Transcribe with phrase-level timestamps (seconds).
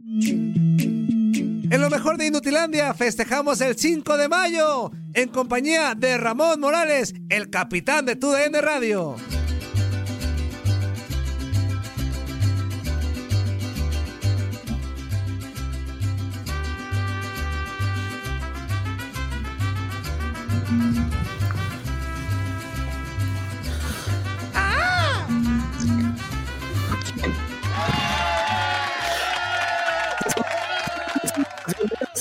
[0.00, 7.14] En lo mejor de Inutilandia festejamos el 5 de mayo en compañía de Ramón Morales,
[7.28, 9.16] el capitán de TUDN Radio.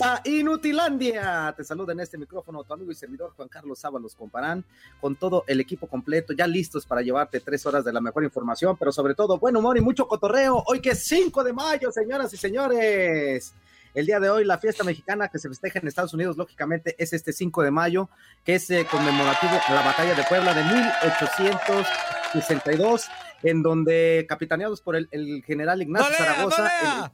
[0.01, 1.53] A Inutilandia.
[1.55, 4.63] Te saluda en este micrófono tu amigo y servidor Juan Carlos Sábalos Comparán,
[4.99, 8.77] con todo el equipo completo, ya listos para llevarte tres horas de la mejor información,
[8.77, 10.63] pero sobre todo buen humor y mucho cotorreo.
[10.67, 13.53] Hoy que es 5 de mayo, señoras y señores.
[13.93, 17.13] El día de hoy, la fiesta mexicana que se festeja en Estados Unidos, lógicamente, es
[17.13, 18.09] este 5 de mayo,
[18.43, 23.07] que es eh, conmemorativo a la batalla de Puebla de 1862,
[23.43, 26.63] en donde, capitaneados por el, el general Ignacio ¡No lea, Zaragoza.
[26.63, 27.11] lea!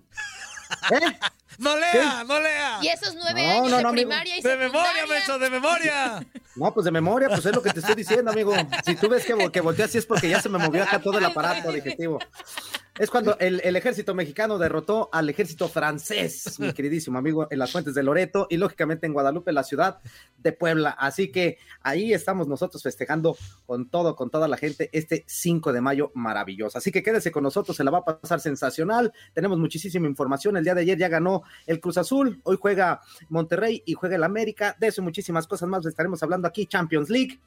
[0.91, 1.17] ¿Eh?
[1.59, 2.79] ¡No lea, no lea!
[2.81, 3.91] Y esos nueve No, años no, de amigo.
[3.93, 4.71] primaria y ¡De secundaria.
[4.73, 6.25] memoria, menso, de memoria!
[6.55, 8.55] No, pues de memoria, pues es lo que te estoy diciendo, amigo.
[8.85, 11.17] Si tú ves que, que volteé así es porque ya se me movió acá todo
[11.19, 12.19] el aparato digestivo.
[12.99, 17.71] Es cuando el, el ejército mexicano derrotó al ejército francés, mi queridísimo amigo, en las
[17.71, 19.97] fuentes de Loreto y lógicamente en Guadalupe, la ciudad
[20.37, 20.91] de Puebla.
[20.91, 25.81] Así que ahí estamos nosotros festejando con todo, con toda la gente, este 5 de
[25.81, 26.77] mayo maravilloso.
[26.77, 29.11] Así que quédese con nosotros, se la va a pasar sensacional.
[29.33, 30.55] Tenemos muchísima información.
[30.57, 34.23] El día de ayer ya ganó el Cruz Azul, hoy juega Monterrey y juega el
[34.23, 34.77] América.
[34.79, 37.39] De eso y muchísimas cosas más estaremos hablando aquí, Champions League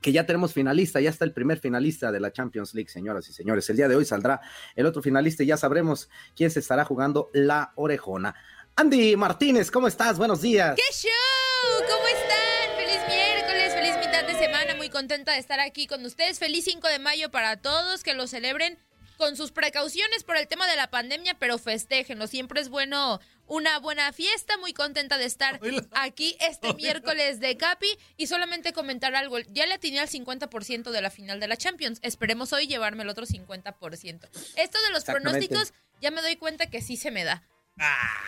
[0.00, 3.32] que ya tenemos finalista, ya está el primer finalista de la Champions League, señoras y
[3.32, 3.68] señores.
[3.70, 4.40] El día de hoy saldrá
[4.76, 8.34] el otro finalista y ya sabremos quién se estará jugando la orejona.
[8.76, 10.18] Andy Martínez, ¿cómo estás?
[10.18, 10.76] Buenos días.
[10.76, 11.86] ¡Qué show!
[11.88, 12.76] ¿Cómo están?
[12.76, 14.76] Feliz miércoles, feliz mitad de semana.
[14.76, 16.38] Muy contenta de estar aquí con ustedes.
[16.38, 18.78] Feliz 5 de mayo para todos, que lo celebren
[19.18, 22.26] con sus precauciones por el tema de la pandemia, pero festéjenlo.
[22.28, 24.56] Siempre es bueno una buena fiesta.
[24.58, 25.60] Muy contenta de estar
[25.92, 27.88] aquí este miércoles de Capi.
[28.16, 29.38] Y solamente comentar algo.
[29.40, 31.98] Ya le atiné al 50% de la final de la Champions.
[32.02, 34.28] Esperemos hoy llevarme el otro 50%.
[34.56, 37.42] Esto de los pronósticos, ya me doy cuenta que sí se me da.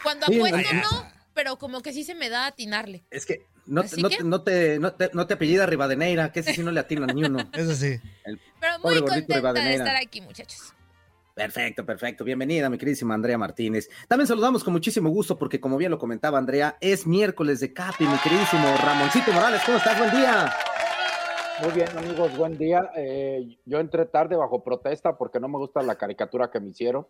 [0.02, 3.04] Cuando Sí, apuesto no, no, pero como que sí se me da atinarle.
[3.10, 6.54] Es que no, no, que- no te, no, te, no te apellida Rivadeneira, que ese
[6.54, 7.48] sí no le atinan ni uno.
[7.52, 8.00] Eso sí.
[8.24, 10.74] El Pero muy contenta de estar aquí, muchachos.
[11.44, 12.22] Perfecto, perfecto.
[12.22, 13.88] Bienvenida, mi queridísima Andrea Martínez.
[14.06, 18.04] También saludamos con muchísimo gusto porque, como bien lo comentaba Andrea, es miércoles de Capi,
[18.04, 19.62] mi queridísimo Ramoncito Morales.
[19.64, 19.98] ¿Cómo estás?
[19.98, 20.52] Buen día.
[21.62, 22.90] Muy bien, amigos, buen día.
[22.94, 27.06] Eh, yo entré tarde bajo protesta porque no me gusta la caricatura que me hicieron.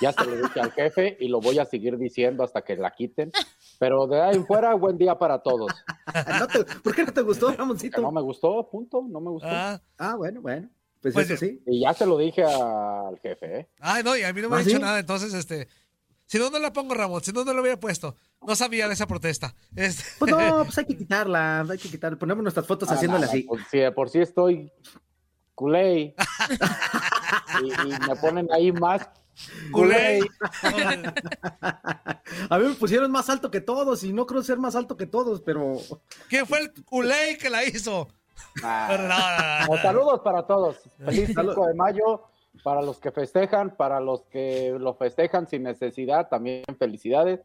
[0.00, 2.92] Ya se lo dije al jefe y lo voy a seguir diciendo hasta que la
[2.92, 3.32] quiten.
[3.80, 5.72] Pero de ahí en fuera, buen día para todos.
[6.38, 8.00] ¿No te- ¿Por qué no te gustó, Ramoncito?
[8.00, 9.48] no me gustó, punto, no me gustó.
[9.50, 10.68] Ah, Ah, bueno, bueno.
[11.02, 11.60] Pues, Pues, eso sí.
[11.66, 13.68] Y ya se lo dije al jefe, ¿eh?
[13.80, 14.82] ay, no, y a mí no me ¿Ah, ha dicho sí?
[14.82, 15.68] nada, entonces, este...
[16.26, 18.16] Si no, no la pongo, Ramón, si no, no lo hubiera puesto.
[18.46, 19.54] No sabía de esa protesta.
[19.76, 22.18] Este, Pues no, pues hay que quitarla, hay que quitarla.
[22.18, 23.42] Ponemos nuestras fotos haciéndole Ah, así.
[23.42, 24.72] pues, si de por sí estoy
[25.54, 26.14] culé y,
[27.66, 29.06] y me ponen ahí más
[29.72, 30.20] culé.
[32.48, 35.06] A mí me pusieron más alto que todos y no creo ser más alto que
[35.06, 35.74] todos, pero
[36.28, 38.08] ¿Quién fue el culé que la hizo?
[38.62, 38.86] Ah.
[38.90, 39.66] Pero no, no, no, no.
[39.66, 40.80] Pues, saludos para todos.
[41.04, 42.22] Feliz 5 de mayo.
[42.62, 47.40] Para los que festejan, para los que lo festejan sin necesidad, también felicidades.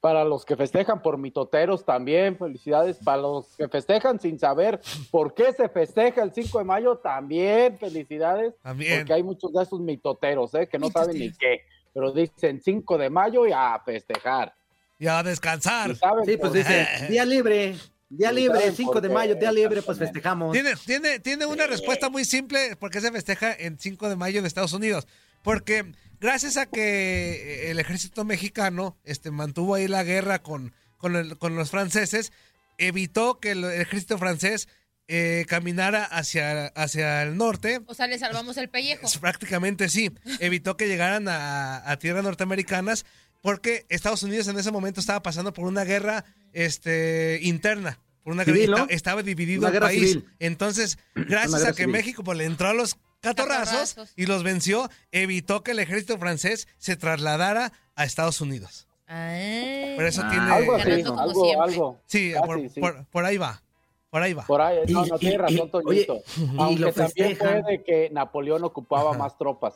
[0.00, 2.98] Para los que festejan por mitoteros, también felicidades.
[2.98, 4.80] Para los que festejan sin saber
[5.10, 8.54] por qué se festeja el 5 de mayo, también felicidades.
[8.62, 9.00] También.
[9.00, 10.66] Porque hay muchos de esos mitoteros, ¿eh?
[10.66, 11.62] que no saben ni qué.
[11.92, 14.54] Pero dicen 5 de mayo y a festejar.
[14.98, 15.94] Y a descansar.
[16.24, 17.76] Sí, pues dice, día libre,
[18.08, 20.52] día libre, ¿saben 5 por de mayo, día libre, pues festejamos.
[20.52, 24.38] Tiene, tiene, tiene una respuesta muy simple por qué se festeja en 5 de mayo
[24.38, 25.06] en Estados Unidos.
[25.42, 31.38] Porque gracias a que el ejército mexicano este, mantuvo ahí la guerra con, con, el-
[31.38, 32.32] con los franceses,
[32.78, 34.68] evitó que el ejército francés
[35.08, 37.80] eh, caminara hacia, hacia el norte.
[37.86, 39.06] O sea, le salvamos el pellejo.
[39.20, 40.10] Prácticamente sí.
[40.40, 43.06] Evitó que llegaran a, a tierras norteamericanas
[43.46, 48.00] porque Estados Unidos en ese momento estaba pasando por una guerra este, interna.
[48.24, 48.82] Por una Civil, guerra- ¿no?
[48.84, 50.00] esta- estaba dividido Una el guerra país.
[50.00, 50.28] civil.
[50.40, 51.92] Entonces, gracias a que civil.
[51.92, 54.12] México pues, le entró a los catorrazos, Catorrazos.
[54.16, 58.88] y los venció, evitó que el ejército francés se trasladara a Estados Unidos.
[59.06, 59.94] Ay.
[59.94, 60.50] Por eso Ah, tiene...
[60.52, 61.20] Algo así, como
[61.62, 62.00] algo.
[62.06, 62.80] Sí, Casi, por, sí.
[62.80, 63.62] por- por ahí va.
[64.10, 64.44] Por ahí va.
[64.44, 66.14] Por ahí, no, Y- no tiene razón, Toñito.
[66.14, 69.18] oye, y Aunque lo también fue de que Napoleón ocupaba Ajá.
[69.20, 69.74] más tropas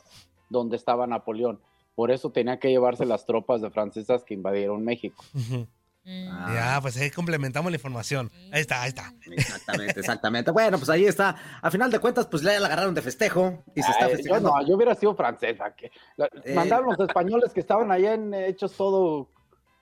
[0.49, 1.61] donde estaba Napoleón.
[1.95, 5.23] Por eso tenía que llevarse las tropas de francesas que invadieron México.
[6.03, 6.27] Mm.
[6.31, 6.51] Ah.
[6.55, 8.31] Ya, pues ahí complementamos la información.
[8.51, 9.13] Ahí está, ahí está.
[9.31, 10.49] Exactamente, exactamente.
[10.51, 11.35] Bueno, pues ahí está.
[11.61, 14.49] A final de cuentas, pues ya la agarraron de festejo y se está yo festejando.
[14.49, 15.75] no, yo hubiera sido francesa.
[15.75, 16.55] Que, la- Eh.
[16.55, 19.29] Mandaron los españoles que estaban allá en, eh, hechos todo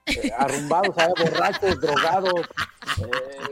[0.06, 2.34] eh, arrumbados, allá, borrachos, drogados,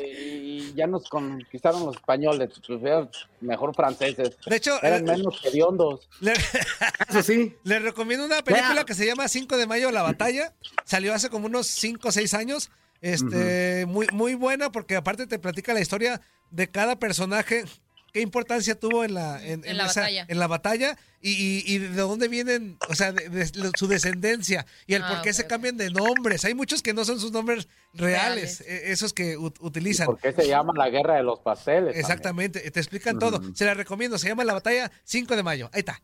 [0.00, 2.50] eh, y ya nos conquistaron los españoles.
[2.66, 3.08] Pues, ya,
[3.40, 4.36] mejor franceses.
[4.46, 6.08] De hecho, Eran eh, menos hediondos.
[6.20, 6.32] le-
[7.08, 7.54] Eso sí.
[7.64, 10.54] Les recomiendo una película que se llama 5 de mayo, La Batalla.
[10.84, 12.70] Salió hace como unos 5 o 6 años.
[13.00, 16.20] Este, muy, muy buena porque aparte te platica la historia
[16.50, 17.64] de cada personaje,
[18.12, 20.24] qué importancia tuvo en la, en, En la batalla.
[20.28, 24.66] en la batalla y, y- y de dónde vienen, o sea, de, de su descendencia
[24.86, 26.44] y el Ah, por qué se cambian de nombres.
[26.44, 28.60] Hay muchos que no son sus nombres reales, Reales.
[28.62, 30.06] eh, esos que ut- utilizan.
[30.06, 31.84] ¿Por qué se llama la guerra de los pasteles?
[31.86, 32.00] también?
[32.00, 33.38] Exactamente, te explican todo.
[33.38, 33.54] Ujú.
[33.54, 35.70] Se la recomiendo, se llama La Batalla 5 de mayo.
[35.72, 36.00] Ahí está.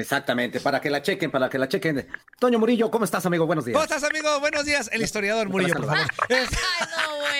[0.00, 2.06] Exactamente, para que la chequen, para que la chequen.
[2.38, 3.46] Toño Murillo, ¿cómo estás, amigo?
[3.46, 3.74] Buenos días.
[3.74, 4.40] ¿Cómo estás, amigo?
[4.40, 4.88] Buenos días.
[4.92, 6.06] El historiador Murillo, por favor.
[6.28, 6.46] Ay,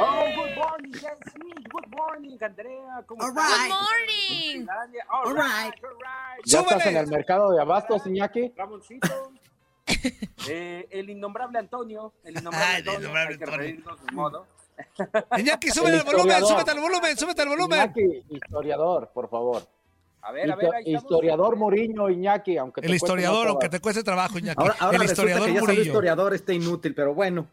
[0.00, 1.68] Oh, good morning, Jessy.
[1.72, 3.02] Good morning, Andrea.
[3.06, 3.50] ¿Cómo All estás?
[3.50, 4.66] Good morning.
[5.10, 5.84] All All right, right.
[5.84, 6.44] all right.
[6.46, 8.52] ¿Ya estás en el mercado de abastos, Iñaki?
[8.56, 9.08] Ramoncito.
[10.50, 12.12] Eh, el innombrable Antonio.
[12.22, 13.00] El innombrable Ay, el Antonio.
[13.00, 13.58] innombrable hay que Antonio.
[13.66, 14.46] reírnos de modo.
[15.38, 17.78] Iñaki, súbele El al volumen, súbete al volumen, súbete al volumen.
[17.80, 19.66] Iñaki, historiador, por favor.
[20.22, 24.02] A ver, a ver, ahí historiador Muriño, Iñaki, aunque te El historiador, aunque te cueste
[24.04, 24.60] trabajo, Iñaki.
[24.60, 25.82] Ahora, ahora el historiador que ya Murillo.
[25.82, 27.46] historiador este inútil, pero bueno.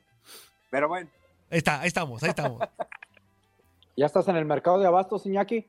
[0.70, 1.10] Pero bueno,
[1.50, 2.60] Ahí está, ahí estamos, ahí estamos.
[3.98, 5.66] ¿Ya estás en el mercado de abastos, Iñaki?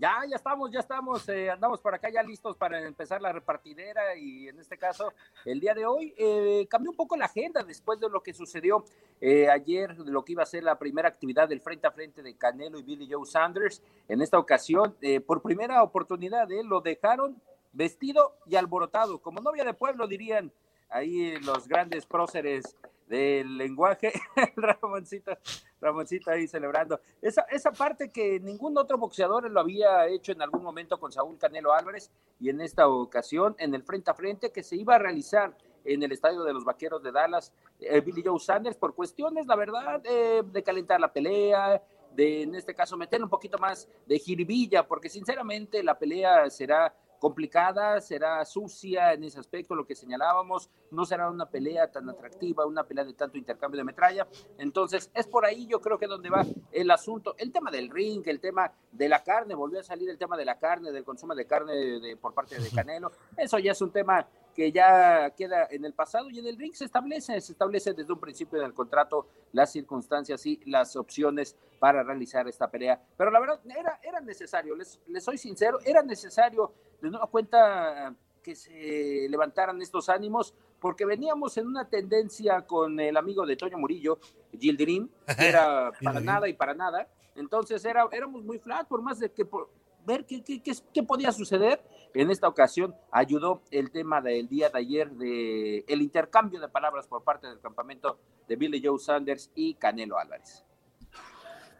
[0.00, 1.28] ya, ya estamos, ya estamos.
[1.28, 5.12] eh, andamos por acá ya listos para empezar la repartidera y en este caso,
[5.44, 8.86] el día de hoy, eh, cambió un poco la agenda después de lo que sucedió
[9.20, 12.22] eh, ayer, de lo que iba a ser la primera actividad del frente a frente
[12.22, 13.82] de Canelo y Billy Joe Sanders.
[14.08, 17.36] En esta ocasión, eh, por primera oportunidad, eh, lo dejaron
[17.74, 20.50] vestido y alborotado, como novia de pueblo, dirían
[20.90, 22.76] ahí los grandes próceres
[23.06, 24.12] del lenguaje,
[24.56, 25.32] Ramoncito,
[25.80, 27.00] Ramoncito ahí celebrando.
[27.20, 31.36] Esa, esa parte que ningún otro boxeador lo había hecho en algún momento con Saúl
[31.36, 34.98] Canelo Álvarez y en esta ocasión en el frente a frente que se iba a
[34.98, 39.46] realizar en el estadio de los Vaqueros de Dallas, eh, Billy Joe Sanders, por cuestiones,
[39.46, 41.82] la verdad, eh, de calentar la pelea,
[42.14, 46.94] de en este caso meter un poquito más de jiribilla, porque sinceramente la pelea será
[47.20, 52.66] complicada, será sucia en ese aspecto, lo que señalábamos, no será una pelea tan atractiva,
[52.66, 54.26] una pelea de tanto intercambio de metralla.
[54.58, 57.34] Entonces, es por ahí yo creo que donde va el asunto.
[57.36, 60.46] El tema del ring, el tema de la carne, volvió a salir el tema de
[60.46, 63.12] la carne, del consumo de carne de, por parte de Canelo.
[63.36, 66.72] Eso ya es un tema que ya queda en el pasado y en el ring
[66.74, 72.02] se establece, se establece desde un principio del contrato las circunstancias y las opciones para
[72.02, 73.00] realizar esta pelea.
[73.16, 78.14] Pero la verdad, era, era necesario, les, les soy sincero, era necesario de nueva cuenta
[78.42, 83.78] que se levantaran estos ánimos, porque veníamos en una tendencia con el amigo de Toño
[83.78, 84.18] Murillo,
[84.58, 87.06] Gildirim, que era para nada y para nada.
[87.34, 89.68] Entonces era, éramos muy flat, por más de que por,
[90.04, 91.80] ver qué, qué, qué, qué podía suceder.
[92.14, 97.06] En esta ocasión ayudó el tema del día de ayer de el intercambio de palabras
[97.06, 100.64] por parte del campamento de Billy Joe Sanders y Canelo Álvarez.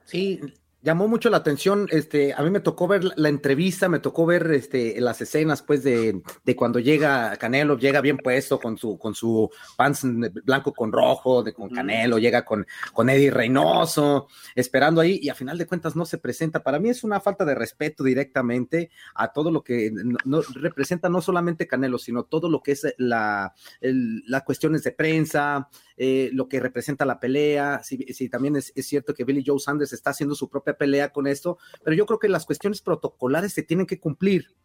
[0.04, 0.40] Sí,
[0.82, 4.50] llamó mucho la atención, este, a mí me tocó ver la, entrevista, me tocó ver
[4.52, 9.14] este, las escenas, pues, de, de cuando llega Canelo, llega bien puesto con su, con
[9.14, 10.02] su pants
[10.44, 11.70] blanco con rojo, de, con.
[11.70, 16.18] Canelo, llega con, con Eddie Reynoso, esperando ahí, y a final de cuentas no se
[16.18, 16.62] presenta.
[16.62, 21.08] Para mí es una falta de respeto directamente a todo lo que no, no- representa
[21.08, 25.68] no solamente Canelo, sino todo lo que es la, el- las cuestiones de prensa,
[26.02, 30.09] eh, lo que representa la pelea, si, también es, cierto que Billy Joe Sanders está
[30.09, 33.85] haciendo su propia pelea con esto, pero yo creo que las cuestiones protocolares se tienen
[33.85, 34.57] que cumplir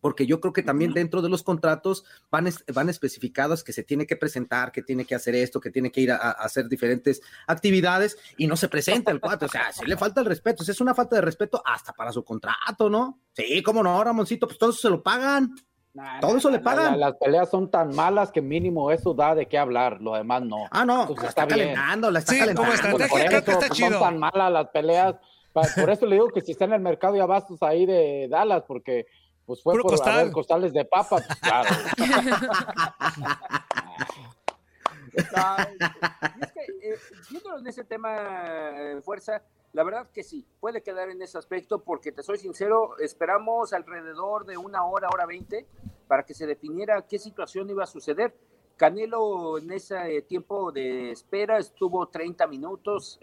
[0.00, 4.06] porque yo creo que también dentro de los contratos van, van especificados que se tiene
[4.06, 8.16] que presentar, que tiene que hacer esto, que tiene que ir a, hacer diferentes actividades
[8.38, 9.48] y no se presenta el cuatro.
[9.48, 12.24] O sea, si le falta el respeto, es una falta de respeto hasta para su
[12.24, 13.20] contrato, ¿no?
[13.34, 15.54] Sí, cómo no, Ramoncito, pues todo eso se lo pagan.
[16.20, 16.98] Todo eso le pagan.
[16.98, 20.66] las peleas son tan malas que mínimo eso da de qué hablar, lo demás no.
[20.70, 22.62] Ah, no, pues está, calentando, la está calentando.
[22.62, 23.90] Como estrategia creo que está pues, chido.
[23.90, 25.16] Son tan malas las peleas.
[25.76, 28.64] Por eso le digo que si está en el mercado de abastos ahí de Dallas,
[28.66, 29.06] porque
[29.44, 30.32] pues fue por costal.
[30.32, 31.68] costales de papa, pues, claro.
[36.40, 36.96] es que, eh,
[37.58, 39.42] en ese tema, eh, Fuerza,
[39.72, 44.44] la verdad que sí, puede quedar en ese aspecto, porque te soy sincero, esperamos alrededor
[44.44, 45.66] de una hora, hora veinte,
[46.06, 48.34] para que se definiera qué situación iba a suceder.
[48.76, 53.18] Canelo en ese tiempo de espera estuvo 30 minutos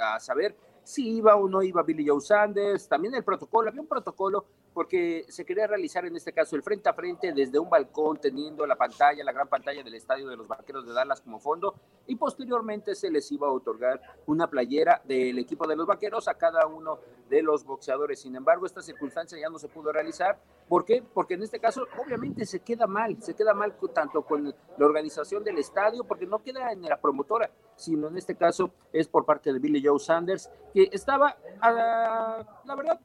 [0.00, 3.88] a saber si iba o no iba Billy Joe Sanders, también el protocolo, había un
[3.88, 8.18] protocolo porque se quería realizar en este caso el frente a frente desde un balcón,
[8.18, 11.76] teniendo la pantalla, la gran pantalla del estadio de los Vaqueros de Dallas como fondo,
[12.06, 16.34] y posteriormente se les iba a otorgar una playera del equipo de los Vaqueros a
[16.34, 16.98] cada uno
[17.30, 18.20] de los boxeadores.
[18.20, 20.38] Sin embargo, esta circunstancia ya no se pudo realizar.
[20.68, 21.02] ¿Por qué?
[21.02, 25.42] Porque en este caso, obviamente, se queda mal, se queda mal tanto con la organización
[25.42, 29.54] del estadio, porque no queda en la promotora, sino en este caso es por parte
[29.54, 33.00] de Billy Joe Sanders, que estaba, la verdad,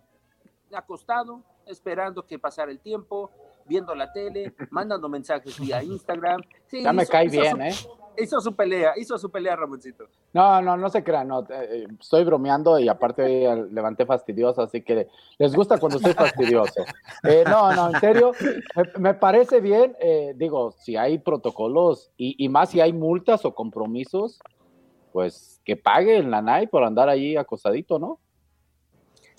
[0.74, 3.32] acostado, esperando que pasara el tiempo,
[3.66, 6.42] viendo la tele, mandando mensajes vía Instagram.
[6.72, 7.74] ya me cae bien, ¿eh?
[8.18, 10.06] Hizo su pelea, hizo su pelea, Ramoncito.
[10.34, 15.08] No, no, no se crean, no, eh, estoy bromeando y aparte levanté fastidioso, así que
[15.38, 16.84] les gusta cuando estoy fastidioso.
[17.24, 18.32] Eh, no, no, en serio,
[19.00, 23.56] me, parece bien, eh, digo, si hay protocolos y, y, más si hay multas o
[23.56, 24.40] compromisos,
[25.14, 28.20] pues que pague la NAI por andar ahí acosadito, ¿no?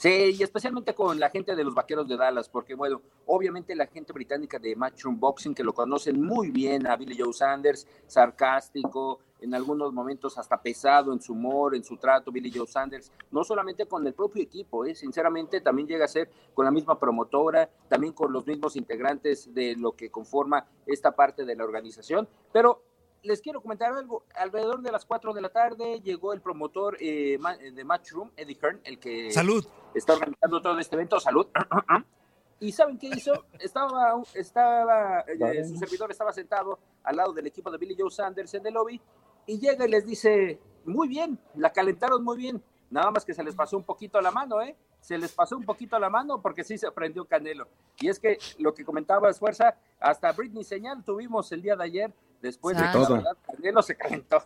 [0.03, 3.87] Sí, y especialmente con la gente de los Vaqueros de Dallas, porque bueno, obviamente la
[3.87, 9.21] gente británica de Matchroom Boxing, que lo conocen muy bien a Billy Joe Sanders, sarcástico,
[9.41, 13.45] en algunos momentos hasta pesado en su humor, en su trato, Billy Joe Sanders, no
[13.45, 14.97] solamente con el propio equipo, ¿eh?
[14.97, 19.77] sinceramente también llega a ser con la misma promotora, también con los mismos integrantes de
[19.77, 22.83] lo que conforma esta parte de la organización, pero
[23.23, 24.25] les quiero comentar algo.
[24.35, 27.39] Alrededor de las 4 de la tarde llegó el promotor eh,
[27.75, 29.65] de Matchroom, Eddie Hearn, el que Salud.
[29.95, 31.21] está organizando todo este evento.
[31.21, 31.47] Salud.
[32.61, 33.47] ¿Y saben qué hizo?
[33.59, 38.55] Estaba, estaba eh, su servidor estaba sentado al lado del equipo de Billy Joe Sanders
[38.55, 39.01] en el lobby
[39.47, 42.63] y llega y les dice, muy bien, la calentaron muy bien.
[42.91, 44.77] Nada más que se les pasó un poquito la mano, ¿eh?
[45.01, 47.67] Se les pasó un poquito la mano porque sí se prendió Canelo.
[47.99, 51.85] Y es que lo que comentaba es fuerza, hasta Britney Señal tuvimos el día de
[51.85, 53.17] ayer después de todo.
[53.17, 54.43] La verdad, se calentó.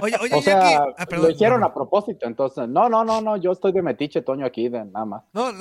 [0.00, 2.66] Oye, oye, o sea, ah, lo hicieron a propósito, entonces.
[2.66, 5.24] No, no, no, no, yo estoy de metiche, Toño, aquí, de nada más.
[5.34, 5.58] No, no,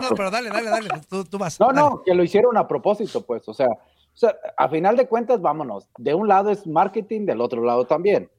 [0.00, 1.58] no, pero dale, dale, dale, tú, tú vas.
[1.58, 5.08] No, no, que lo hicieron a propósito, pues, o sea, o sea, a final de
[5.08, 5.88] cuentas, vámonos.
[5.98, 8.30] De un lado es marketing, del otro lado también.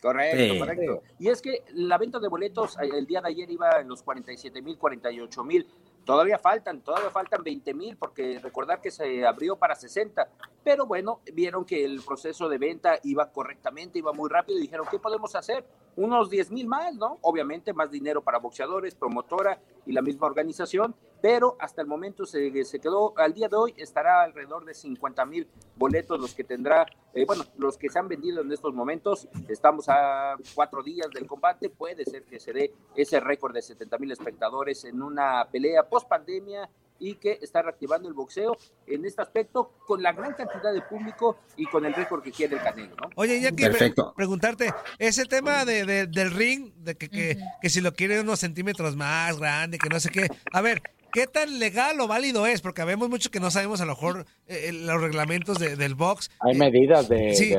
[0.00, 1.02] Correcto, correcto.
[1.18, 4.62] Y es que la venta de boletos el día de ayer iba en los 47
[4.62, 5.66] mil, 48 mil.
[6.08, 10.26] Todavía faltan, todavía faltan 20 mil, porque recordar que se abrió para 60.
[10.64, 14.86] Pero bueno, vieron que el proceso de venta iba correctamente, iba muy rápido y dijeron,
[14.90, 15.66] ¿qué podemos hacer?
[15.98, 17.18] Unos 10 mil más, ¿no?
[17.22, 22.64] Obviamente más dinero para boxeadores, promotora y la misma organización, pero hasta el momento se,
[22.64, 26.86] se quedó, al día de hoy estará alrededor de 50 mil boletos los que tendrá,
[27.14, 29.26] eh, bueno, los que se han vendido en estos momentos.
[29.48, 33.98] Estamos a cuatro días del combate, puede ser que se dé ese récord de 70
[33.98, 39.72] mil espectadores en una pelea pandemia y que está reactivando el boxeo en este aspecto
[39.86, 43.10] con la gran cantidad de público y con el récord que quiere el Canelo, ¿no?
[43.16, 43.76] Oye, ya quiero
[44.14, 48.96] preguntarte, ese tema de, del ring, de que, que, que si lo quiere unos centímetros
[48.96, 52.60] más grande, que no sé qué, a ver, ¿Qué tan legal o válido es?
[52.60, 56.30] Porque vemos mucho que no sabemos a lo mejor eh, eh, los reglamentos del box.
[56.40, 57.54] Hay medidas de, sí,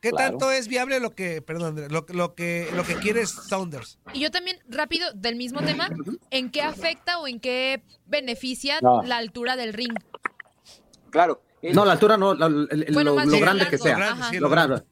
[0.00, 3.98] ¿Qué tanto es viable lo que, perdón, lo, lo, que lo que quiere Saunders?
[4.12, 5.88] Y yo también rápido del mismo tema,
[6.30, 9.94] ¿en qué afecta o en qué beneficia la altura del ring?
[11.10, 11.42] Claro.
[11.62, 12.48] no, la altura no, lo,
[13.40, 14.16] grande que sea.
[14.32, 14.82] Lo grande.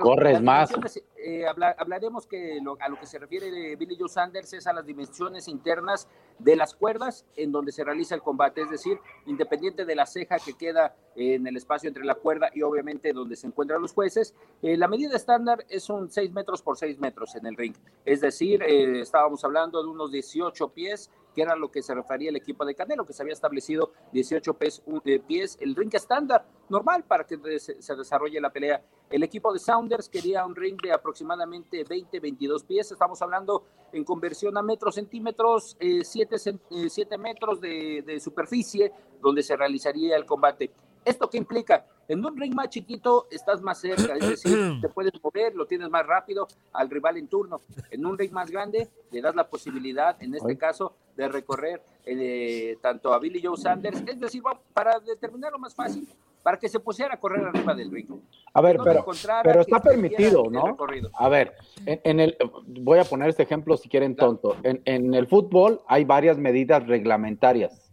[0.00, 0.70] Corres más.
[1.16, 5.48] Eh, hablaremos que a lo que se refiere Billy Joe Sanders es a las dimensiones
[5.48, 6.06] internas
[6.38, 10.38] de las cuerdas en donde se realiza el combate, es decir, independiente de la ceja
[10.38, 14.34] que queda en el espacio entre la cuerda y obviamente donde se encuentran los jueces,
[14.62, 17.74] eh, la medida estándar es un 6 metros por 6 metros en el ring,
[18.04, 22.30] es decir, eh, estábamos hablando de unos 18 pies que era lo que se refería
[22.30, 24.82] el equipo de Canelo, que se había establecido 18 pies,
[25.24, 28.82] pies el ring estándar normal para que se desarrolle la pelea.
[29.08, 32.90] El equipo de Sounders quería un ring de aproximadamente 20, 22 pies.
[32.90, 38.90] Estamos hablando en conversión a metros centímetros, 7 eh, eh, metros de superficie
[39.20, 40.72] donde se realizaría el combate.
[41.04, 41.86] ¿Esto qué implica?
[42.08, 45.90] En un ring más chiquito estás más cerca, es decir, te puedes mover, lo tienes
[45.90, 47.60] más rápido al rival en turno.
[47.90, 52.78] En un ring más grande le das la posibilidad, en este caso, de recorrer eh,
[52.80, 56.08] tanto a Billy Joe Sanders, es decir, para determinarlo más fácil,
[56.42, 58.08] para que se pusiera a correr arriba del ring.
[58.54, 59.04] A ver, pero,
[59.42, 60.76] pero está permitido, ¿no?
[61.14, 62.36] A ver, en, el,
[62.66, 64.56] voy a poner este ejemplo si quieren tonto.
[64.62, 67.87] En, en el fútbol hay varias medidas reglamentarias.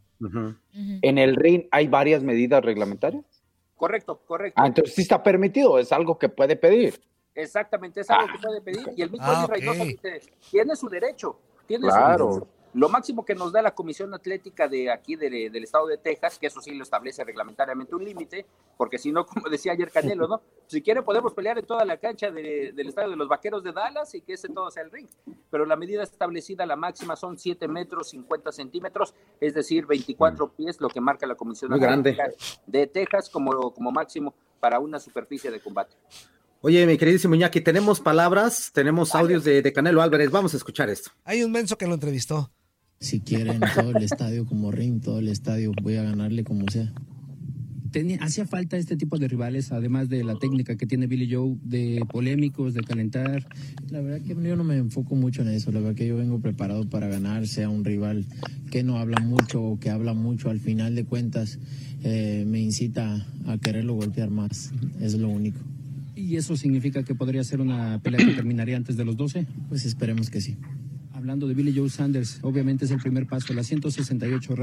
[1.01, 3.23] En el ring hay varias medidas reglamentarias.
[3.75, 4.61] Correcto, correcto.
[4.61, 7.01] Ah, entonces sí está permitido, es algo que puede pedir.
[7.33, 8.93] Exactamente, es algo que puede pedir.
[8.95, 12.47] Y el mismo ah, dice, tiene su derecho, tiene su derecho.
[12.75, 16.47] Lo máximo que nos da la Comisión Atlética de aquí del estado de Texas, que
[16.47, 20.41] eso sí lo establece reglamentariamente un límite, porque si no, como decía ayer Canelo, ¿no?
[20.67, 24.13] Si quiere podemos pelear en toda la cancha del estadio de los Vaqueros de Dallas
[24.15, 25.07] y que ese todo sea el ring.
[25.49, 30.81] Pero la medida establecida, la máxima son 7 metros 50 centímetros, es decir, 24 pies,
[30.81, 32.29] lo que marca la Comisión Atlética
[32.65, 35.95] de Texas como, como máximo para una superficie de combate.
[36.59, 40.29] Oye, mi queridísimo Iñaki, tenemos palabras, tenemos audios de, de, Canelo Álvarez.
[40.31, 41.11] Vamos a escuchar esto.
[41.23, 42.51] Hay un menso que lo entrevistó.
[42.99, 46.91] Si quieren todo el estadio como ring, todo el estadio, voy a ganarle como sea.
[48.19, 52.03] Hacía falta este tipo de rivales, además de la técnica que tiene Billy Joe, de
[52.11, 53.47] polémicos, de calentar.
[53.89, 56.39] La verdad que yo no me enfoco mucho en eso, la verdad que yo vengo
[56.39, 58.25] preparado para ganar, sea un rival
[58.69, 61.57] que no habla mucho o que habla mucho, al final de cuentas
[62.03, 65.59] eh, me incita a quererlo golpear más, es lo único.
[66.17, 69.45] ¿Y eso significa que podría ser una pelea que terminaría antes de los 12?
[69.69, 70.57] Pues esperemos que sí
[71.25, 73.51] hablando de Billy Joe Sanders, obviamente es el primer paso.
[73.55, 74.53] ¿La 168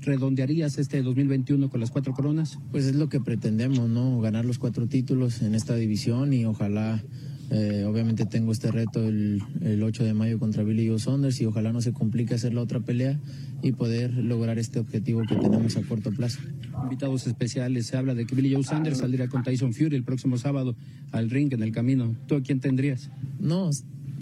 [0.00, 2.58] redondearías este 2021 con las cuatro coronas?
[2.70, 4.18] Pues es lo que pretendemos, ¿no?
[4.22, 7.04] Ganar los cuatro títulos en esta división y ojalá,
[7.50, 9.42] eh, obviamente tengo este reto el,
[9.82, 12.80] 8 de mayo contra Billy Joe Sanders y ojalá no se complique hacer la otra
[12.80, 13.20] pelea
[13.62, 16.40] y poder lograr este objetivo que tenemos a corto plazo.
[16.82, 20.38] Invitados especiales, se habla de que Billy Joe Sanders saldría con Tyson Fury el próximo
[20.38, 20.76] sábado
[21.12, 22.16] al ring en el camino.
[22.26, 23.10] ¿Tú a quién tendrías?
[23.38, 23.70] No,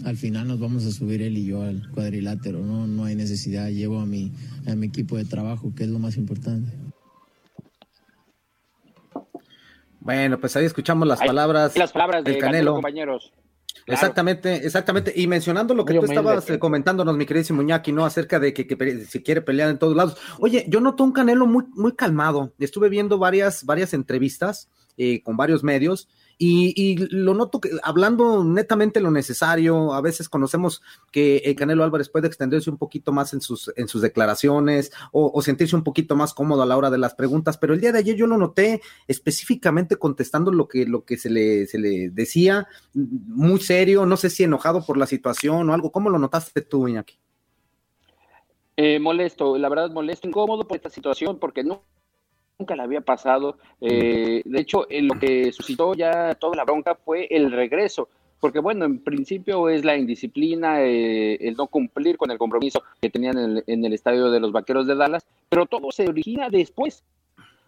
[0.04, 3.68] al final nos vamos a subir él y yo al cuadrilátero, no, no hay necesidad,
[3.68, 4.32] llevo a mi,
[4.66, 6.72] a mi equipo de trabajo, que es lo más importante.
[10.00, 13.32] Bueno, pues ahí escuchamos las palabras, las palabras del Canelo, compañeros.
[13.86, 15.12] Exactamente, exactamente.
[15.14, 18.04] Y mencionando lo que tú estabas eh, comentándonos, mi queridísimo Iñaki, ¿no?
[18.04, 20.16] Acerca de que, que, si quiere pelear en todos lados.
[20.38, 22.52] Oye, yo noto un Canelo muy, muy calmado.
[22.58, 29.00] Estuve viendo varias, varias entrevistas eh, con varios medios y, lo noto que hablando netamente
[29.00, 33.40] lo necesario, a veces conocemos que el Canelo Álvarez puede extenderse un poquito más en
[33.40, 37.14] sus, en sus declaraciones o, sentirse un poquito más cómodo a la hora de las
[37.14, 41.16] preguntas, pero el día de ayer yo lo noté específicamente contestando lo que, lo que
[41.16, 45.74] se, le, se le decía, muy serio, no sé si enojado por la situación o
[45.74, 45.92] algo.
[45.92, 47.18] ¿Cómo lo notaste tú, Iñaki?
[48.76, 51.84] Eh, molesto, la verdad molesto, incómodo por esta situación, porque no
[52.58, 53.58] nunca le había pasado.
[53.80, 58.08] Eh, de hecho, lo que suscitó ya toda la bronca fue el regreso,
[58.40, 63.10] porque bueno, en principio es la indisciplina, eh, el no cumplir con el compromiso que
[63.10, 67.02] tenían en el, estadio de los Vaqueros de Dallas, pero todo se origina después.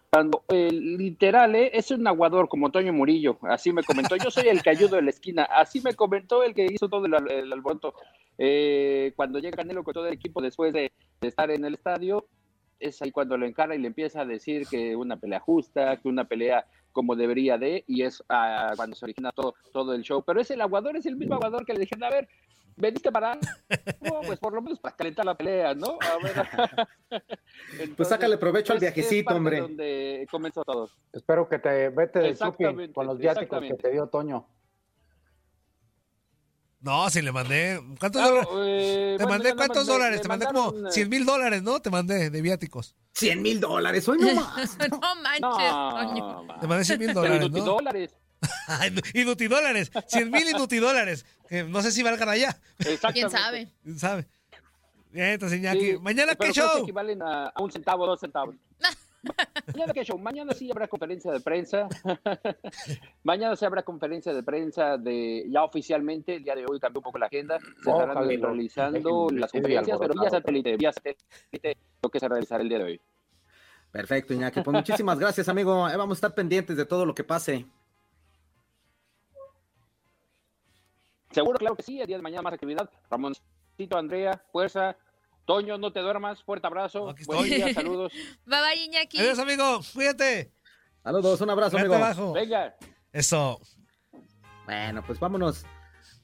[0.09, 4.15] Cuando el literal eh, es un aguador como Toño Murillo, así me comentó.
[4.15, 7.05] Yo soy el que ayudo en la esquina, así me comentó el que hizo todo
[7.05, 7.93] el, el alboroto.
[9.17, 12.25] cuando llega Canelo con todo el equipo después de estar en el estadio,
[12.79, 16.07] es ahí cuando lo encara y le empieza a decir que una pelea justa, que
[16.07, 20.23] una pelea como debería de, y es ah, cuando se origina todo, todo el show.
[20.25, 22.27] Pero es el aguador, es el mismo aguador que le dijeron, a ver,
[22.75, 23.37] veniste para
[24.25, 25.97] pues por lo menos para calentar la pelea, ¿no?
[26.01, 27.23] A ver.
[27.97, 29.61] pues sácale provecho al viajecito, hombre.
[29.61, 30.89] Donde comenzó todo.
[31.11, 34.47] Espero que te vete de con los viáticos que te dio Toño.
[36.79, 37.81] No, si le mandé.
[37.99, 38.47] ¿Cuántos dólares?
[38.55, 40.21] Eh, te mandé cuántos dólares?
[40.21, 41.81] Te mandé como 100 mil dólares, ¿no?
[41.81, 42.95] Te mandé de viáticos.
[43.13, 44.77] 100 mil dólares, hoy no más.
[44.89, 47.49] no manches, no, Te mandé 100 mil dólares.
[47.51, 47.63] ¿no?
[47.63, 48.15] dólares.
[49.15, 49.91] inutidólares.
[50.07, 51.25] 100 mil inutidólares.
[51.49, 52.59] Que no sé si valgan allá.
[53.11, 53.71] ¿Quién sabe?
[53.83, 54.27] ¿Quién sabe?
[55.09, 55.97] Bien, entonces, Iñaki.
[55.99, 56.83] ¿Mañana qué show?
[56.83, 58.55] equivalen a, a un centavo, dos centavos.
[59.67, 61.87] Mañana qué show, mañana sí habrá conferencia de prensa.
[63.23, 67.03] mañana sí habrá conferencia de prensa de ya oficialmente, el día de hoy cambió un
[67.03, 72.19] poco la agenda, se estarán realizando las conferencias, pero vía satélite, vía satélite, lo que
[72.19, 73.01] se realizará el día de hoy.
[73.91, 74.61] Perfecto, Iñaki.
[74.61, 75.73] Pues muchísimas gracias, amigo.
[75.73, 77.65] vamos a estar pendientes de todo lo que pase.
[81.31, 81.99] Seguro, claro que sí.
[81.99, 82.89] El día de mañana más actividad.
[83.09, 84.97] Ramoncito, Andrea, fuerza,
[85.47, 86.43] Toño, no te duermas.
[86.43, 87.09] Fuerte abrazo.
[87.09, 87.55] Aquí Buen estoy.
[87.55, 88.11] día, saludos.
[88.45, 89.17] Bye bye, Iñaki.
[89.19, 89.79] Adiós, amigo.
[89.93, 90.51] Cuídate.
[91.01, 92.05] Saludos, un abrazo, Cuídate amigo.
[92.05, 92.33] abajo.
[92.33, 92.75] Venga.
[93.13, 93.59] Eso.
[94.65, 95.65] Bueno, pues vámonos.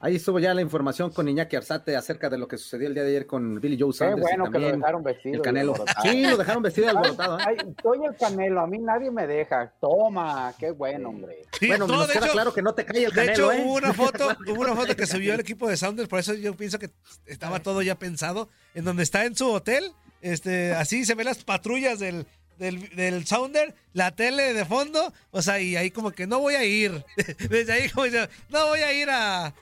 [0.04, 3.04] Ahí estuvo ya la información con Iñaki Arzate acerca de lo que sucedió el día
[3.04, 5.36] de ayer con Billy Joe Qué Sanders bueno y que lo también dejaron vestido.
[5.36, 5.74] el Canelo.
[6.02, 7.40] Sí, lo dejaron vestido y alborotado.
[7.40, 7.44] ¿eh?
[7.48, 9.72] Ay, soy el Canelo, a mí nadie me deja.
[9.80, 11.44] Toma, qué bueno, hombre.
[11.58, 13.52] Sí, bueno, nos de queda hecho, claro que no te cae el de Canelo, hecho
[13.54, 13.64] ¿eh?
[13.64, 16.54] hubo una foto, hubo una foto que subió el equipo de Sounders, por eso yo
[16.54, 16.90] pienso que
[17.26, 21.46] estaba todo ya pensado, en donde está en su hotel, este, así se ven las
[21.46, 22.26] patrullas del,
[22.58, 26.56] del, del Sounder, la tele de fondo, o sea, y ahí como que no voy
[26.56, 27.06] a ir,
[27.50, 29.54] desde ahí como dice, no voy a ir a,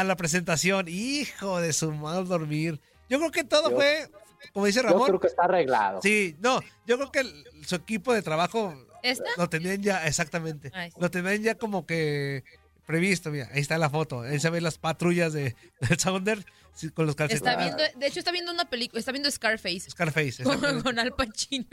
[0.00, 2.80] a la presentación, hijo de su mal dormir.
[3.08, 4.10] Yo creo que todo Yo- fue,
[4.52, 6.00] como dice Yo Ramón, creo que está arreglado.
[6.02, 9.24] sí, no, yo creo que el- su equipo de trabajo ¿Esta?
[9.36, 10.72] lo tenían ya, exactamente.
[10.98, 12.42] Lo tenían ya como que
[12.86, 13.48] previsto, mira.
[13.52, 14.20] Ahí está la foto.
[14.22, 16.44] Ahí se ven las patrullas de, del Sounder
[16.94, 17.52] con los calcetines.
[17.52, 20.42] Está viendo, de hecho, está viendo una película, está viendo Scarface Scarface.
[20.84, 21.66] con, Al Pacino.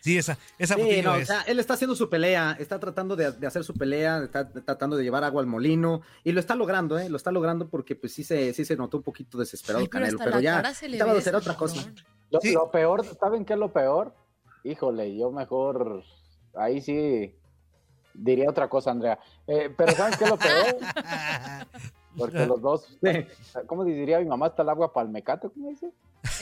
[0.00, 1.26] Sí, esa, esa Sí, no, o es.
[1.28, 4.96] sea, él está haciendo su pelea, está tratando de, de hacer su pelea, está tratando
[4.96, 7.08] de llevar agua al molino y lo está logrando, ¿eh?
[7.08, 10.02] Lo está logrando porque pues sí se, sí se notó un poquito desesperado el pero
[10.04, 11.82] Canelo, hasta pero la ya cara se le estaba de hacer otra cosa.
[12.42, 12.52] Sí.
[12.52, 14.14] lo peor, ¿saben qué es lo peor?
[14.64, 16.02] Híjole, yo mejor,
[16.54, 17.34] ahí sí
[18.14, 19.18] diría otra cosa, Andrea.
[19.46, 20.76] Eh, pero ¿saben qué es lo peor?
[22.18, 22.98] Porque los dos,
[23.66, 24.48] ¿cómo diría mi mamá?
[24.48, 25.92] Está el agua palmecate, ¿cómo dice?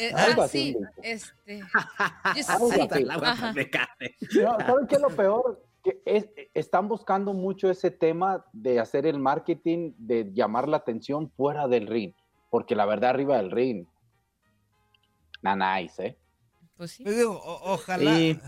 [0.00, 1.58] Eh, Algo ah, así, sí, este.
[2.36, 2.80] yo Algo sí.
[2.80, 3.06] así.
[3.10, 3.54] Ajá.
[3.54, 5.62] No, ¿Saben qué es lo peor?
[5.84, 11.30] Que es- están buscando mucho ese tema de hacer el marketing, de llamar la atención
[11.30, 12.12] fuera del ring.
[12.50, 13.86] Porque la verdad, arriba del ring,
[15.42, 16.18] na nice, ¿eh?
[16.76, 17.04] Pues sí.
[17.04, 18.38] Yo digo, o- ojalá, Sí.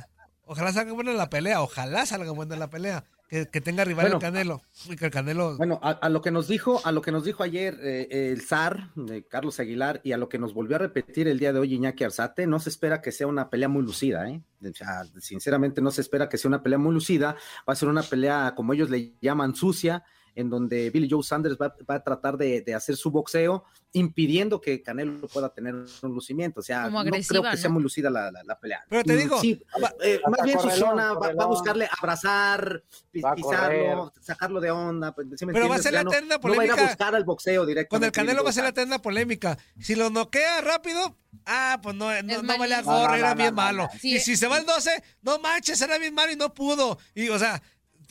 [0.47, 3.05] ojalá salga buena la pelea, ojalá salga buena la pelea.
[3.29, 4.17] Que, que tenga rival Bueno.
[4.17, 4.63] el Canelo.
[4.89, 5.57] Y que el Canelo.
[5.59, 8.41] Bueno, a, a lo que nos dijo, a lo que nos dijo ayer eh, el
[8.41, 11.59] zar de Carlos Aguilar y a lo que nos volvió a repetir el día de
[11.59, 14.43] hoy Iñaki Arzate, no se espera que sea una pelea muy lucida, ¿eh?
[14.63, 17.37] O sea, sinceramente no se espera que sea una pelea muy lucida,
[17.69, 20.05] va a ser una pelea como ellos le llaman sucia,
[20.39, 24.61] en donde Billy Joe Sanders va, va a tratar de, de hacer su boxeo, impidiendo
[24.61, 26.61] que Canelo pueda tener un lucimiento.
[26.61, 28.85] O sea, Como no creo que sea muy lucida la, la- la pelea.
[28.89, 31.89] Pero te Mm, digo, sí, va- eh, más bien su zona va- va, a buscarle
[32.01, 32.85] abrazar,
[33.25, 35.13] Va a pisarlo, sacarlo de onda.
[35.13, 36.71] pues, ¿sí me Pero va a ser Ya la no- eterna no va a ir
[36.71, 36.87] a polémica.
[36.89, 37.89] buscar al boxeo directamente.
[37.89, 39.59] Con el Canelo va a ser la eterna polémica.
[39.81, 43.51] Si lo noquea rápido, ah, pues no, no, Es no No, no, era no, bien
[43.51, 43.83] no, malo.
[43.93, 43.99] no.
[43.99, 44.15] Sí.
[44.17, 46.99] Y si se va el 12, no manches, era bien malo y no pudo.
[47.15, 47.61] Y, o sea,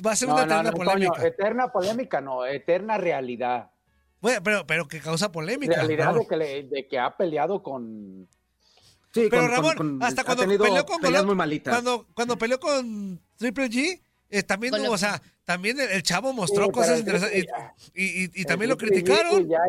[0.06, 1.28] va a ser una No, eterna no, polémica.
[1.28, 3.72] eterna polémica, no, eterna realidad.
[4.22, 5.76] Bueno, pero, pero que causa polémica.
[5.76, 8.28] Realidad de, que le- de que ha peleado con...
[9.14, 13.20] Sí, Pero con- Ramón, con- hasta ha cuando peleó con Golovkin, cuando, cuando peleó con
[13.38, 14.94] Triple G, eh, también, Golovkin.
[14.94, 17.46] o sea, también el, el chavo mostró Sí, cosas interesantes
[17.96, 19.48] y, y- y- y el también lo criticaron.
[19.48, 19.60] ya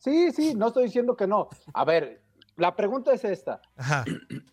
[0.00, 1.48] Sí, sí, no estoy diciendo que no.
[1.72, 2.22] A ver,
[2.56, 3.60] la pregunta es esta.
[3.76, 4.04] Ajá.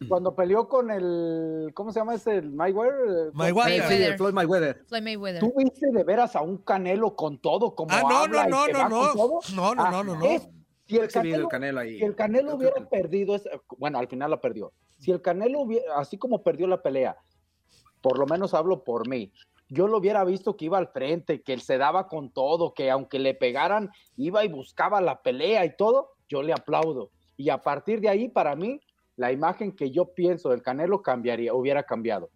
[0.07, 1.71] Cuando peleó con el...
[1.73, 2.37] ¿Cómo se llama ese?
[2.37, 3.31] El Mayweather.
[3.33, 3.83] Mayweather.
[3.87, 4.83] Sí, el Floyd Mayweather.
[4.87, 5.39] Floyd Mayweather.
[5.39, 8.67] ¿Tú viste de veras a un Canelo con todo, como Ah, no, habla no, y
[8.67, 9.13] que no, va no, con no.
[9.13, 9.39] todo?
[9.55, 10.25] No, no, Ah, no, no, no.
[10.25, 10.49] es-
[10.87, 11.99] si el Canelo, ahí.
[11.99, 14.73] si el Canelo hubiera perdido, es- bueno, al final la perdió.
[14.99, 17.15] Si el Canelo hubiera, así como perdió la pelea,
[18.01, 19.31] por lo menos hablo por mí,
[19.69, 22.91] yo lo hubiera visto que iba al frente, que él se daba con todo, que
[22.91, 27.11] aunque le pegaran, iba y buscaba la pelea y todo, yo le aplaudo.
[27.41, 28.79] Y a partir de ahí, para mí,
[29.15, 32.29] la imagen que yo pienso del Canelo cambiaría, hubiera cambiado.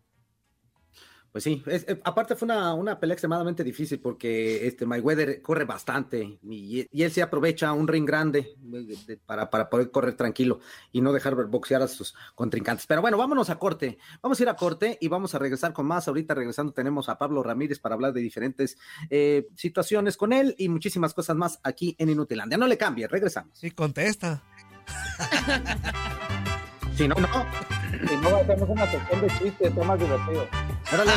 [1.32, 5.66] Pues sí, es- eh, aparte fue una, una pelea extremadamente difícil porque este Mayweather corre
[5.66, 10.16] bastante y, y él se aprovecha un ring grande de- de- para, para poder correr
[10.16, 10.62] tranquilo
[10.94, 12.88] y no dejar boxear a sus contrincantes.
[12.88, 13.98] Pero bueno, vámonos a corte.
[14.24, 16.08] Vamos a ir a corte y vamos a regresar con más.
[16.08, 18.78] Ahorita regresando tenemos a Pablo Ramírez para hablar de diferentes
[19.10, 22.58] eh, situaciones con él y muchísimas cosas más aquí en Inutilandia.
[22.58, 23.58] No le cambie, regresamos.
[23.60, 24.42] Sí, contesta.
[26.96, 27.28] Si no, no.
[28.08, 30.48] Si no, hacemos una sección de chistes, está más divertido.
[30.94, 31.12] Órale.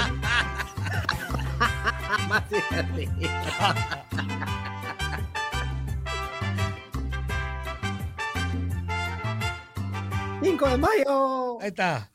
[2.28, 3.30] Más divertido.
[10.42, 11.60] 5 de mayo.
[11.60, 12.10] Ahí está.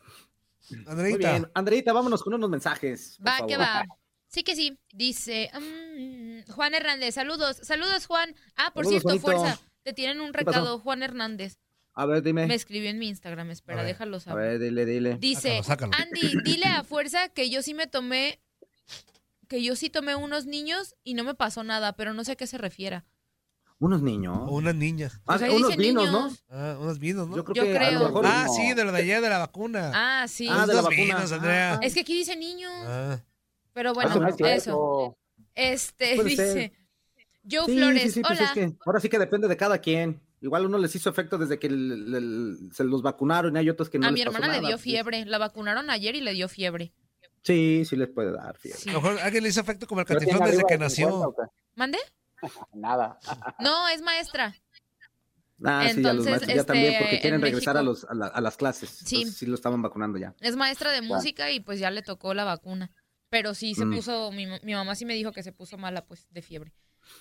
[0.70, 1.32] Muy Andreita.
[1.32, 1.52] bien.
[1.54, 3.18] Andreita, vámonos con unos mensajes.
[3.18, 3.50] por Va, favor.
[3.50, 3.86] que va.
[4.28, 4.80] Sí que sí.
[4.94, 7.16] Dice mm, Juan Hernández.
[7.16, 7.58] Saludos.
[7.62, 8.34] Saludos, Juan.
[8.56, 9.28] Ah, por Saludos, cierto, bonito.
[9.44, 9.62] fuerza.
[9.84, 11.60] Te tienen un recado, Juan Hernández.
[11.94, 12.48] A ver, dime.
[12.48, 13.52] Me escribió en mi Instagram.
[13.52, 14.52] Espera, A déjalo A saber.
[14.52, 15.18] ver, dile, dile.
[15.20, 15.92] Dice, Sácalo, sácalo.
[16.04, 18.42] Andy, dile a fuerza que yo sí me tomé,
[19.48, 22.36] que yo sí tomé unos niños y no me pasó nada, pero no sé a
[22.36, 23.06] qué se refiera.
[23.80, 24.38] Unos niños.
[24.48, 25.20] O unas niñas.
[25.28, 26.46] Ah, Pues unos vinos, niños.
[26.50, 27.32] Ah, unos vinos, ¿no?
[27.32, 27.38] ¿no?
[27.38, 28.00] Yo creo Yo que a creo.
[28.00, 28.26] lo mejor.
[28.26, 28.54] Ah, no.
[28.54, 29.92] sí, de lo de ayer de la vacuna.
[29.94, 30.48] Ah, sí.
[30.50, 31.04] Ah, de la vacuna.
[31.04, 31.74] vinos, Andrea.
[31.74, 32.72] Ah, Es que aquí dice niños.
[32.86, 33.20] Ah.
[33.74, 34.40] Pero bueno, Eso no es eso.
[34.46, 35.18] cierto.
[35.54, 36.72] Este Puede dice ser.
[37.50, 38.48] Joe Sí, Flores, sí, sí, pues hola.
[38.48, 40.22] es que ahora sí que depende de cada quien.
[40.42, 43.90] Igual uno les hizo efecto desde que el- el- se los vacunaron y hay otros
[43.90, 45.26] que no a les mi pasó hermana le nada, dio pues, fiebre.
[45.26, 46.94] La vacunaron ayer y le dio fiebre.
[47.44, 48.80] Sí, sí les puede dar fiebre.
[48.80, 48.90] Sí.
[48.90, 50.84] A lo mejor alguien le hizo efecto como el ¿Pero tiene catiflón desde arriba que
[50.84, 51.36] de 50 nació.
[51.76, 51.98] ¿Mande?
[52.74, 53.20] Nada.
[53.60, 54.56] No, es maestra.
[55.66, 58.12] Ah, sí, a los maestros ya también, este, porque quieren en regresar a, México- los,
[58.12, 58.90] a, la- a las clases.
[58.90, 59.18] Sí.
[59.18, 60.36] Entonces, sí lo estaban vacunando ya.
[60.42, 62.92] Es maestra de música y pues ya le tocó la vacuna.
[63.30, 63.96] Pero sí se Mm.
[63.96, 66.74] puso, mi, mi mamá sí me dijo que se puso mala pues de fiebre.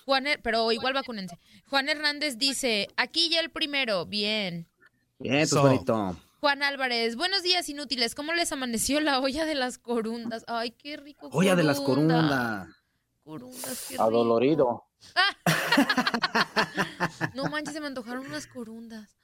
[0.05, 1.38] Juan, pero igual vacúnense.
[1.68, 4.68] Juan Hernández dice, aquí ya el primero, bien.
[5.18, 5.62] Bien, pues Eso.
[5.62, 6.16] bonito.
[6.40, 10.44] Juan Álvarez, buenos días inútiles, ¿cómo les amaneció la olla de las corundas?
[10.48, 11.28] Ay, qué rico.
[11.33, 12.14] Olla de las corunda.
[12.14, 12.68] corundas.
[13.22, 14.02] Corundas, qué rico.
[14.02, 14.85] Adolorido.
[17.35, 19.16] No manches, se me antojaron unas corundas.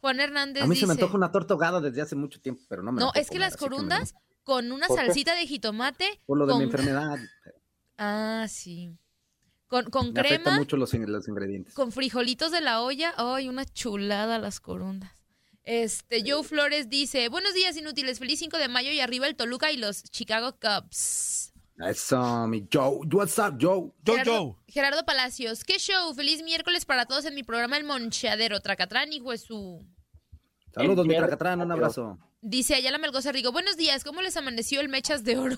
[0.00, 2.82] Juan Hernández A mí se me antoja una torta ahogada desde hace mucho tiempo, pero
[2.82, 6.20] no me No, es que comer, las me- corundas con una salsita de jitomate.
[6.26, 7.18] Por lo de mi enfermedad.
[7.98, 8.90] Ah, sí.
[9.70, 11.74] Con, con Me crema, mucho los, in- los ingredientes.
[11.74, 13.14] con frijolitos de la olla.
[13.16, 15.12] Ay, una chulada las corundas.
[15.62, 19.70] Este, Joe Flores dice, buenos días inútiles, feliz 5 de mayo y arriba el Toluca
[19.70, 21.52] y los Chicago Cubs.
[21.78, 22.98] Eso, mi Joe.
[23.12, 23.92] What's up, Joe?
[24.04, 24.56] Joe Gerardo, Joe.
[24.66, 29.30] Gerardo Palacios, qué show, feliz miércoles para todos en mi programa El Moncheadero, Tracatrán, hijo
[29.30, 29.86] de su...
[30.74, 32.18] Saludos, mi tracatrán, un abrazo.
[32.42, 35.56] Dice Ayala Melgoza Rigo, buenos días, ¿cómo les amaneció el Mechas de Oro?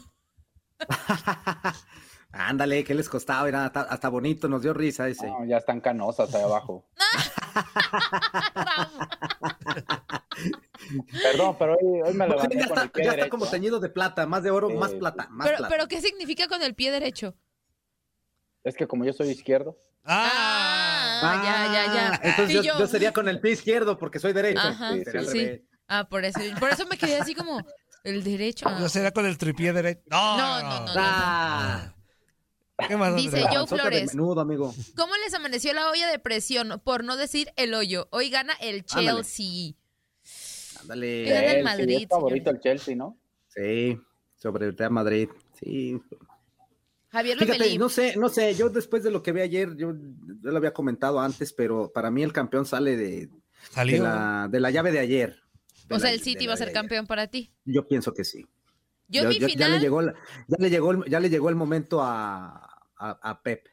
[2.33, 3.49] Ándale, ¿qué les costaba?
[3.49, 5.27] Era hasta, hasta bonito, nos dio risa ese.
[5.27, 6.89] No, ya están canosas ahí abajo.
[11.23, 13.31] Perdón, pero hoy, hoy me No, levanté ya con está, el pie ya está derecho.
[13.31, 14.75] como teñido de plata, más de oro, Sí.
[14.75, 15.75] más plata, más Pero, plata.
[15.75, 17.35] pero ¿qué significa con el pie derecho?
[18.65, 19.77] Es que como yo soy izquierdo.
[20.05, 21.21] Ah.
[21.23, 22.21] Ah, ya, ya, ya.
[22.31, 24.61] Entonces yo, yo- yo sería con el pie izquierdo porque soy derecho.
[24.61, 25.69] Ajá, Sí, sí.
[25.89, 27.61] Ah, por eso, por eso me quedé así como
[28.05, 28.67] el derecho.
[28.69, 28.79] ah.
[28.81, 30.03] Yo sería con el tripié derecho.
[30.07, 31.92] No, No, no, no, Ah,
[32.89, 33.15] ¿Qué más?
[33.17, 33.43] Dice?
[33.53, 34.15] Joe Flores.
[34.15, 34.75] menudo, amigo.
[34.97, 36.81] ¿Cómo les amaneció la olla de presión?
[36.85, 38.09] Por no decir el hoyo.
[38.11, 38.85] Hoy gana el.
[38.85, 39.75] Chelsea.
[40.81, 41.25] Ándale.
[41.29, 43.17] Gana el Madrid, Es favorito el Chelsea, ¿no?
[43.49, 43.99] Sí,
[44.37, 45.29] sobre el Real Madrid.
[45.61, 46.01] Sí.
[47.11, 50.51] Javier Fíjate, no sé, no sé, yo después de lo que vi ayer, yo, yo
[50.51, 53.31] lo había comentado antes, pero para mí el campeón sale de, de,
[53.71, 54.03] Salió.
[54.03, 55.43] la, de la llave de ayer.
[55.89, 57.53] De o sea, el City va a ser campeón para ti.
[57.67, 58.47] Yo pienso que sí.
[59.09, 61.55] Yo Ya- mi ya, ya final, le llegó, ya le llegó, ya le llegó el
[61.55, 62.72] momento a,
[63.11, 63.67] a, a Pep.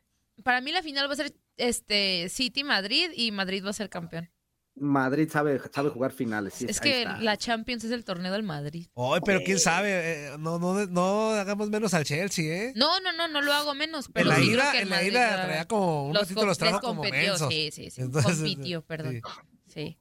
[0.43, 3.89] para mí la final va a ser este City Madrid y Madrid va a ser
[3.89, 4.29] campeón.
[4.75, 6.53] Madrid sabe, sabe jugar finales.
[6.53, 7.17] sí, es que está.
[7.17, 8.87] la Champions es el torneo del Madrid.
[8.95, 12.73] Ay, pero quién sabe, eh, no, no, no hagamos menos al Chelsea, ¿eh?
[12.75, 16.07] No, no, no, no lo hago menos, pero en la el en la traía como
[16.07, 17.49] un los los trajo como mensos.
[17.49, 18.01] Sí, sí, sí.
[18.01, 19.21] Entonces, compitió, perdón.
[19.67, 19.73] sí.
[19.73, 19.97] Sí.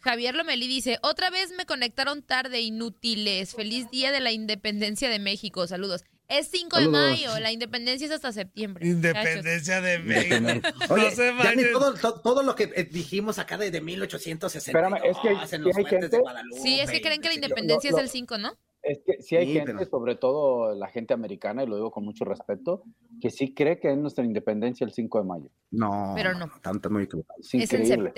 [0.00, 3.56] Javier Lomelí dice, otra vez me conectaron tarde, inútiles.
[3.56, 5.66] Feliz día de la independencia de México.
[5.66, 6.04] Saludos.
[6.28, 8.86] Es 5 de mayo, la independencia es hasta septiembre.
[8.86, 10.68] Independencia de México.
[10.90, 13.80] Oye, no se ya ni todo, to- todo lo que eh, dijimos acá de, de
[13.80, 14.70] 1860.
[14.70, 16.60] Espérame, es que en sí los hay gente- de Guadalupe.
[16.60, 18.52] Sí, es que creen que la independencia lo- es el 5, ¿no?
[18.82, 21.90] Es que sí hay Sí, gente, pero- sobre todo la gente americana, y lo digo
[21.90, 22.82] con mucho respeto,
[23.20, 25.50] que sí cree que es nuestra independencia el 5 de mayo.
[25.70, 26.50] No, Pero no.
[26.62, 27.08] Tanto muy.
[27.40, 28.12] Es en septiembre.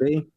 [0.00, 0.30] Sí.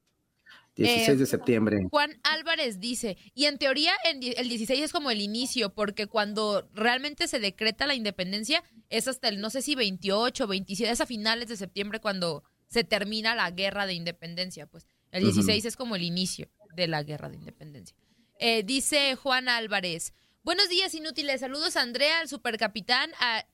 [0.77, 1.77] 16 Eh, de septiembre.
[1.89, 7.27] Juan Álvarez dice, y en teoría el 16 es como el inicio, porque cuando realmente
[7.27, 11.49] se decreta la independencia es hasta el, no sé si 28, 27, es a finales
[11.49, 15.33] de septiembre cuando se termina la guerra de independencia, pues el Ujú.
[15.33, 17.95] 16 es como el inicio de la guerra de independencia.
[18.39, 20.13] Eh, dice Juan Álvarez,
[20.43, 23.45] buenos días inútiles, saludos a Andrea, al supercapitán, a,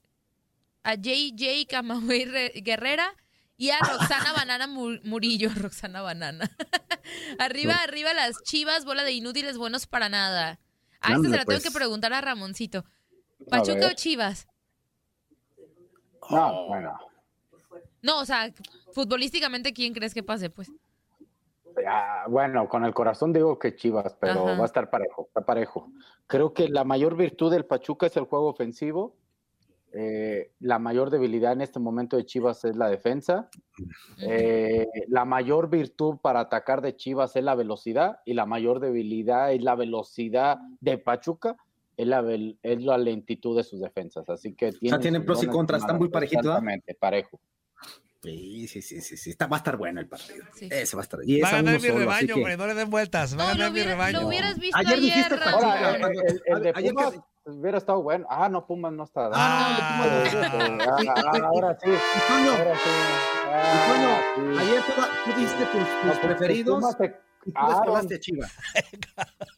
[0.82, 3.14] a JJ Camagüey Re- Guerrera
[3.56, 6.50] y a Roxana Banana Mu- Murillo, Roxana Banana.
[7.38, 10.58] arriba, arriba las chivas, bola de inútiles, buenos para nada.
[11.00, 11.62] A esta se Ándale, la tengo pues.
[11.64, 12.84] que preguntar a Ramoncito.
[13.50, 14.46] ¿Pachuca o Chivas?
[16.30, 16.98] No, bueno.
[18.02, 18.50] No, o sea,
[18.92, 20.50] futbolísticamente, ¿quién crees que pase?
[20.50, 20.70] Pues
[21.88, 24.56] Ah, bueno, con el corazón digo que Chivas, pero Ajá.
[24.56, 25.90] va a estar parejo, está parejo.
[26.28, 29.16] Creo que la mayor virtud del Pachuca es el juego ofensivo.
[29.96, 33.48] Eh, la mayor debilidad en este momento de Chivas es la defensa.
[34.20, 39.52] Eh, la mayor virtud para atacar de Chivas es la velocidad y la mayor debilidad
[39.52, 41.56] es la velocidad de Pachuca,
[41.96, 42.24] es la,
[42.62, 44.28] es la lentitud de sus defensas.
[44.28, 46.44] Así que tienen tienen sus pros y contras, están muy parejitos.
[46.44, 47.38] Exactamente, parejo.
[48.22, 49.30] Sí, sí, sí, sí, sí.
[49.30, 50.44] Está, va a estar bueno el partido.
[50.54, 50.66] Sí.
[50.72, 51.20] Ese va a estar.
[51.26, 53.38] Y Va es a a ganar mi rebaño, que- hombre, no le den vueltas.
[53.38, 54.22] Va a ganar mi rebaño.
[54.22, 55.36] lo hubieras visto Ayer ayer, dijiste.
[55.36, 57.14] Pachuca, Ahora, el, el- el de Ayer que- Pumas
[57.46, 58.26] hubiera estado bueno.
[58.28, 59.30] Ah, no, Pumas no está.
[59.34, 59.76] Ah.
[60.80, 61.90] Ah, ah, ahora sí.
[62.28, 62.90] Toño, Ahora sí.
[63.56, 64.20] Ah,
[64.60, 64.92] ayer tú,
[65.30, 67.84] dijiste tus, tus No, preferidos Pumas se- y tú Ah, a
[68.20, 68.52] Chivas.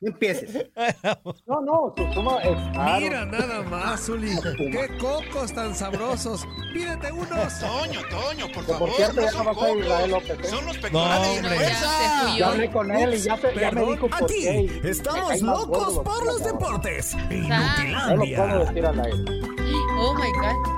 [0.00, 0.66] No empieces.
[1.46, 3.00] No, no, es caro.
[3.00, 4.30] Mira nada más, Zuli.
[4.56, 6.46] Qué cocos tan sabrosos.
[6.72, 7.58] Pídete unos.
[7.58, 8.78] Toño, Toño, por favor.
[8.88, 10.44] por cierto, no ya no vas a Israel López, ¿eh?
[10.44, 11.58] Son los No, pectorales de hombre.
[11.58, 12.36] Ya.
[12.38, 14.80] Ya hablé con él y ya, se, ya me dijo por Aquí qué.
[14.84, 17.14] estamos locos por los deportes.
[17.14, 17.34] No lo puedo
[18.14, 18.46] Inutilandia.
[18.58, 19.24] decir al aire.
[20.00, 20.77] Oh my God.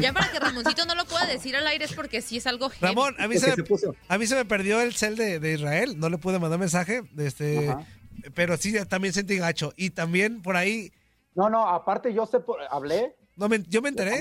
[0.00, 2.68] Ya para que Ramoncito no lo pueda decir al aire es porque sí es algo
[2.68, 2.86] heavy.
[2.94, 5.52] Ramón, a mí, se se me, a mí se me perdió el cel de, de
[5.54, 5.98] Israel.
[5.98, 7.02] No le pude mandar mensaje.
[7.16, 7.86] Este, Ajá.
[8.34, 9.72] pero sí, también sentí gacho.
[9.76, 10.92] Y también por ahí,
[11.34, 13.14] No, no, aparte yo sé, por, hablé.
[13.36, 14.20] no me- yo me enteré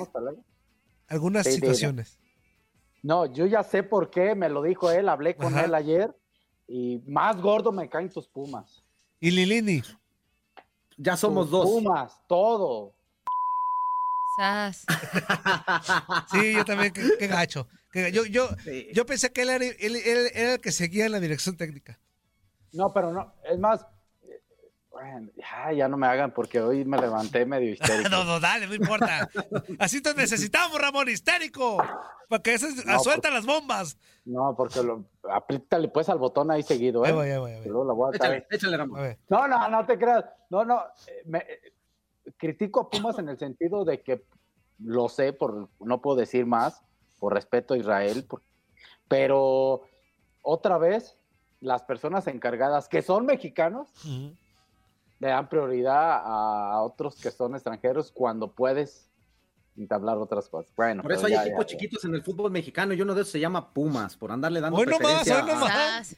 [1.08, 2.20] algunas Sí, situaciones.
[3.02, 5.66] No, yo ya sé por qué, me lo dijo él, hablé con Ajá.
[5.66, 6.16] él ayer
[6.68, 8.84] y más gordo me caen tus pumas.
[9.20, 9.82] Y Lilini,
[10.98, 11.66] Ya somos Tus dos.
[11.70, 12.94] Pumas, todo.
[14.36, 14.86] Sas.
[16.32, 17.68] sí, yo también, qué, qué gacho.
[17.92, 18.88] Que yo, yo, Sí.
[18.94, 22.00] yo pensé que él era, él- él era el que seguía en la dirección técnica.
[22.72, 23.86] No, pero no, es más,
[24.90, 28.10] bueno, ya, ya no me hagan porque hoy me levanté medio histérico.
[28.10, 29.30] No, no, dale, no importa.
[29.80, 31.78] Así te necesitamos, Ramón, histérico.
[32.30, 33.98] Para que No, suelta las bombas.
[34.26, 37.10] No, porque lo, apriétale pues al botón ahí seguido, ¿eh?
[37.10, 37.68] Ahí voy, ahí voy, ahí voy.
[37.68, 39.00] Luego la voy a Échale, échale, Ramón.
[39.06, 39.18] A.
[39.30, 40.26] No, no, no te creas.
[40.50, 40.82] No, no.
[41.08, 41.73] eh, me- eh,
[42.38, 44.24] critico a Pumas en el sentido de que
[44.80, 46.82] lo sé, por no puedo decir más,
[47.20, 48.42] por respeto a Israel, por-
[49.08, 49.82] pero
[50.42, 51.18] otra vez
[51.62, 54.36] las personas encargadas que son mexicanos Ujú.
[55.20, 59.10] le dan prioridad a otros que son extranjeros cuando puedes
[59.78, 60.72] entablar otras cosas.
[60.76, 61.78] Bueno, Por eso hay ya, equipos ya, ya.
[61.78, 64.78] chiquitos en el fútbol mexicano y uno de esos se llama Pumas, por andarle dando
[64.78, 65.72] Hoy no más, preferencia hoy no más.
[66.08, 66.18] Sas.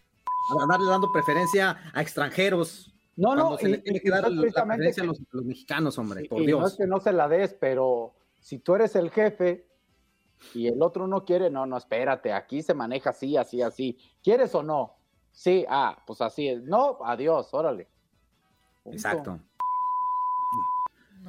[0.58, 2.92] a, andarle dando preferencia a extranjeros.
[3.18, 4.42] No, no, cuando se y- le tiene y que dar no la a
[4.78, 6.72] que- los, a los mexicanos, hombre, Y- por y no Dios.
[6.74, 9.68] es que no se la des, pero si tú eres el jefe
[10.54, 13.98] y el otro no quiere, no, no, espérate, aquí se maneja así, así, así.
[14.22, 14.98] ¿Quieres o no?
[15.32, 16.64] Sí, ah, pues así es.
[16.64, 17.88] No, adiós, órale.
[18.84, 18.96] Punto.
[18.98, 19.40] Exacto.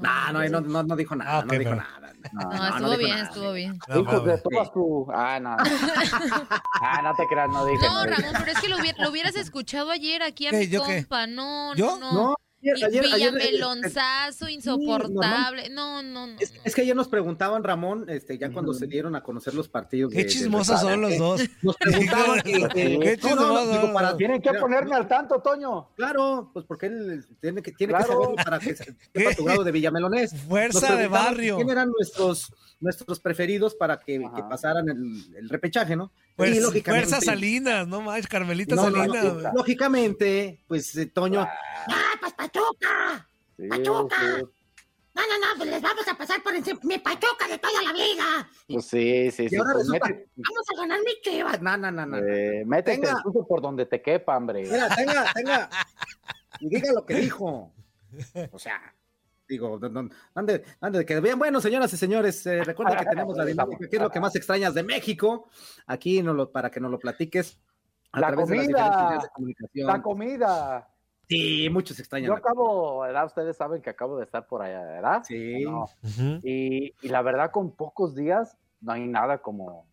[0.02, 2.12] No, No, no, no, no, no dijo nada, Ah, no dijo pero- nada.
[2.32, 3.28] No, No, no estuvo dijo bien, nada.
[3.28, 3.78] estuvo bien.
[4.26, 5.06] De todas tu...
[5.14, 5.56] Ah, no.
[6.82, 7.86] ah, no te creas, no dije.
[7.86, 8.04] No.
[8.04, 10.58] Ramón, pero es que lo, hubiera- lo hubieras escuchado ayer aquí a ¿Qué?
[10.58, 10.96] mi ¿Yo qué?
[11.02, 11.26] compa.
[11.28, 11.98] No, ¿Yo?
[11.98, 12.36] no, no.
[12.74, 15.68] Ayer, ayer, Villamelonzazo, insoportable.
[15.70, 16.36] No, no, no.
[16.64, 20.12] Es, que ayer nos preguntaban, Ramón, este, ya cuando se dieron a conocer los partidos.
[20.12, 21.40] Qué de- chismosos de- son los dos.
[21.62, 22.68] Nos preguntaban que, que-
[23.00, 23.82] Qué no, no, no, chismosos.
[23.82, 25.90] digo, para- Tienen que Mira, ponerme al tanto, Toño.
[25.96, 29.72] Claro, pues porque él tiene que, tiene que saberlo para que sepa tu grado de
[29.72, 30.34] Villamelonés.
[30.48, 31.56] Fuerza de barrio.
[31.56, 36.12] ¿Quién eran nuestros, nuestros preferidos para que, que pasaran el, el repechaje, no?
[36.36, 39.34] Fuerza, Y lógicamente- Fuerza Salinas, no más, Carmelita No, no, no, Salinas.
[39.34, 39.46] güey.
[39.54, 43.28] lógicamente, pues eh, Toño, ¡Ah, pues Pachuca!
[43.56, 44.16] Sí, Pachuca.
[44.20, 44.42] sí.
[45.14, 46.78] No, no, no, pues les vamos a pasar por encima.
[46.82, 48.50] Mi Pachuca de toda la vida.
[48.68, 49.56] Pues sí, sí, y sí.
[49.56, 51.62] ahora pues resulta, mete- Vamos a ganar mi chivas.
[51.62, 52.18] no, no, no, no.
[52.18, 53.22] eh, métete Tenga.
[53.48, 54.64] por donde te quepa, hombre.
[54.64, 55.70] Mira, tenga, tenga,
[56.60, 57.72] y diga lo que dijo.
[58.52, 58.94] O sea,
[59.48, 59.78] digo,
[60.34, 63.86] ande, ande de que bien, bueno, señoras y señores, eh, recuerda que tenemos la dinámica,
[63.88, 65.48] ¿qué es lo que más extrañas de México?
[65.86, 67.58] Aquí no lo, para que nos lo platiques
[68.12, 68.76] a La través de las comida.
[68.84, 69.86] diferentes vías de comunicación.
[69.86, 70.88] La comida.
[71.28, 72.28] Sí, muchos extrañan.
[72.28, 73.26] Yo acabo, ¿verdad?
[73.26, 75.22] Ustedes saben que acabo de estar por allá, ¿verdad?
[75.24, 75.64] Sí.
[75.64, 75.84] No.
[76.02, 76.40] Ujú.
[76.44, 79.86] Y, y la verdad, con pocos días, no hay nada como...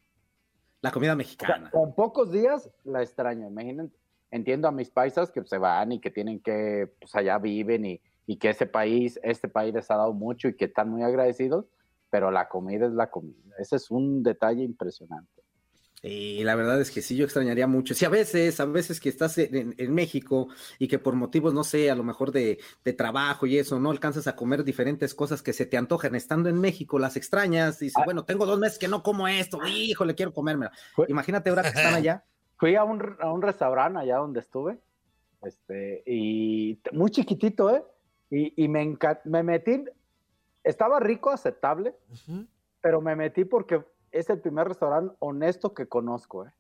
[0.82, 1.72] La comida o sea, mexicana.
[1.72, 3.48] con pocos días la extraño.
[3.48, 3.92] Imaginen,
[4.30, 8.02] entiendo a mis paisas que se van y que tienen que, pues allá viven y,
[8.26, 11.66] y que ese país, este país les ha dado mucho y que están muy agradecidos,
[12.10, 13.56] pero la comida es la comida.
[13.58, 15.30] Ese es un detalle impresionante.
[16.06, 17.94] Y la verdad es que sí, yo extrañaría mucho.
[17.94, 21.64] Sí, a veces, a veces que estás en, en- México y que por motivos, no
[21.64, 25.42] sé, a lo mejor de, de trabajo y eso, no alcanzas a comer diferentes cosas
[25.42, 28.04] que se te antojan estando en México, las extrañas, dices, Ah.
[28.06, 30.74] bueno, tengo dos meses que no como esto, híjole, quiero comérmela.
[31.08, 32.26] Imagínate ahora que están allá.
[32.58, 34.78] Fui a un, a un restaurante allá donde estuve,
[35.42, 37.82] este, y muy chiquitito, ¿eh?
[38.36, 39.86] Y, y me, enca- me metí,
[40.64, 41.96] estaba rico, aceptable,
[42.82, 46.52] pero me metí porque es el primer restaurante honesto que conozco, ¿eh?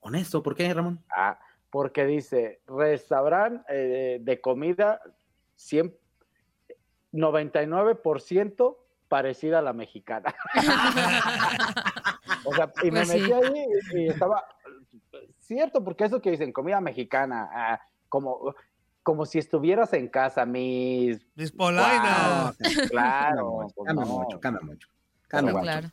[0.00, 1.04] Honesto, ¿por qué, Ramón?
[1.14, 5.00] Ah, porque dice, restaurante eh, de comida
[5.56, 5.94] 100,
[7.12, 8.76] 99%
[9.08, 10.34] parecida a la mexicana.
[12.44, 13.18] o sea, y me Pues sí.
[13.20, 14.44] metí ahí y, y estaba,
[15.40, 18.54] cierto, porque eso que dicen, comida mexicana, ah, como,
[19.06, 21.24] como si estuvieras en casa, mis...
[21.36, 22.56] Mis polainas.
[22.58, 23.66] Wow, claro.
[23.72, 24.18] pues Cambia no.
[24.18, 24.88] mucho, cambia mucho.
[25.28, 25.62] Cambia mucho.
[25.62, 25.90] claro.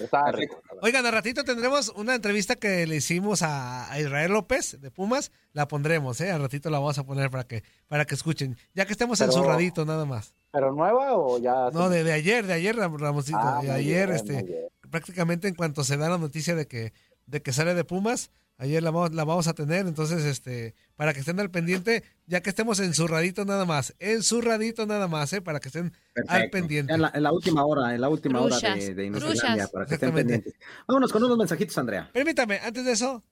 [0.00, 0.60] Está rico.
[0.82, 5.30] Oigan, al ratito tendremos una entrevista que le hicimos a, a Israel López de Pumas.
[5.52, 6.32] La pondremos, ¿eh?
[6.32, 8.58] Al ratito la vamos a poner para que, para que escuchen.
[8.74, 10.34] Ya que estemos Pero- encerraditos nada más.
[10.50, 11.70] ¿Pero nueva o ya?
[11.72, 13.38] No, de, de ayer, de ayer, Ram- Ramosito.
[13.40, 14.66] Ah, de ayer, bien, este, bien.
[14.90, 16.92] prácticamente en cuanto se da la noticia de que,
[17.26, 19.86] de que sale de Pumas, ayer la, vamos- la vamos a tener.
[19.86, 23.94] Entonces, este, para que estén al pendiente, ya que estemos encerraditos nada más.
[23.98, 25.40] Encerraditos nada más, ¿eh?
[25.40, 25.92] Para que estén
[26.28, 26.92] al pendiente.
[26.92, 30.12] En la, en la última hora, en la última hora de, de para que estén
[30.14, 30.54] pendientes.
[30.86, 32.10] Vámonos con unos mensajitos, Andrea.
[32.12, 33.22] Permítame, antes de eso,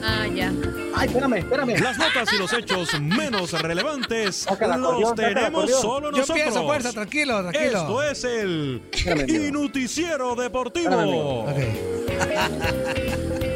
[0.00, 0.52] Ah, ya.
[0.94, 1.76] Ay, espérame, espérame.
[1.80, 6.38] Las notas y los hechos menos relevantes los tenemos solo yo nosotros.
[6.38, 7.80] empiezo, fuerza, tranquilo, tranquilo.
[7.80, 8.82] Esto es el.
[9.28, 11.46] Inuticiero Deportivo.
[11.48, 13.47] Espérame.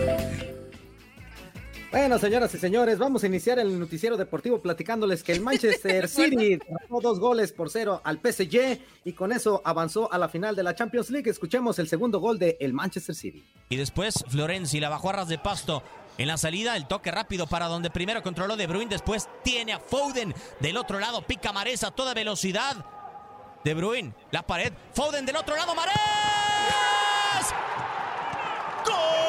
[1.93, 6.57] Bueno, señoras y señores, vamos a iniciar el noticiero deportivo platicándoles que el Manchester City
[6.57, 10.63] ganó dos goles por cero al PSG y con eso avanzó a la final de
[10.63, 11.29] la Champions League.
[11.29, 13.45] Escuchemos el segundo gol de el Manchester City.
[13.69, 15.83] Y después Florenzi la bajó a ras de pasto.
[16.17, 19.79] En la salida, el toque rápido para donde primero controló De Bruyne, después tiene a
[19.79, 22.87] Foden del otro lado, pica Marés a toda velocidad.
[23.65, 25.95] De Bruyne, la pared, Foden del otro lado, Marés.
[28.87, 29.22] ¡Gol!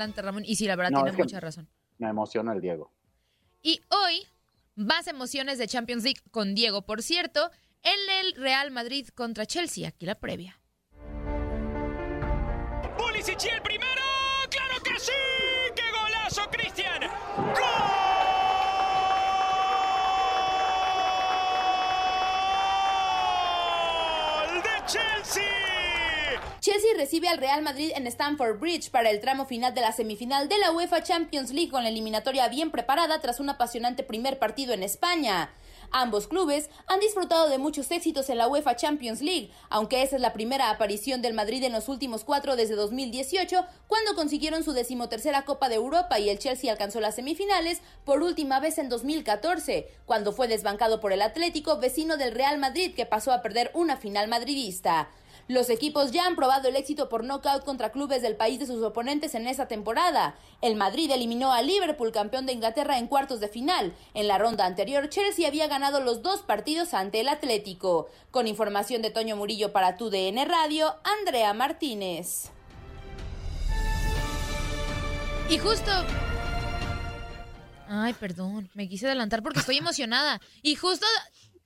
[0.00, 0.44] Adelante Ramón.
[0.46, 1.68] Y sí, la verdad No, tiene mucha razón.
[1.98, 2.92] me emociona el Diego.
[3.62, 4.26] Y hoy,
[4.76, 7.50] más emociones de Champions League con Diego, por cierto,
[7.82, 9.88] en el Real Madrid contra Chelsea.
[9.88, 10.60] Aquí la previa.
[12.96, 14.02] Pulisic y el primero,
[14.50, 15.12] claro que sí,
[15.76, 17.02] qué golazo Cristian.
[23.28, 25.42] ¡Gol de Chelsea!
[26.60, 30.48] Chelsea recibe al Real Madrid en Stamford Bridge para el tramo final de la semifinal
[30.48, 34.74] de la UEFA Champions League con la eliminatoria bien preparada tras un apasionante primer partido
[34.74, 35.48] en España.
[35.92, 40.22] Ambos clubes han disfrutado de muchos éxitos en la UEFA Champions League, aunque esa es
[40.22, 45.44] la primera aparición del Madrid en los últimos cuatro desde 2018, cuando consiguieron su decimotercera
[45.44, 50.32] Copa de Europa y el Chelsea alcanzó las semifinales por última vez en 2014, cuando
[50.32, 54.26] fue desbancado por el Atlético, vecino del Real Madrid, que pasó a perder una final
[54.26, 55.08] madridista.
[55.48, 58.82] Los equipos ya han probado el éxito por nocaut contra clubes del país de sus
[58.82, 60.36] oponentes en esta temporada.
[60.60, 63.94] El Madrid eliminó a Liverpool, campeón de Inglaterra, en cuartos de final.
[64.12, 68.08] En la ronda anterior, Chelsea había ganado los dos partidos ante el Atlético.
[68.30, 72.50] Con información de Toño Murillo para tu DN Radio, Andrea Martínez.
[75.48, 75.90] Y justo.
[77.88, 80.42] Ay, perdón, me quise adelantar porque estoy emocionada.
[80.60, 81.06] Y justo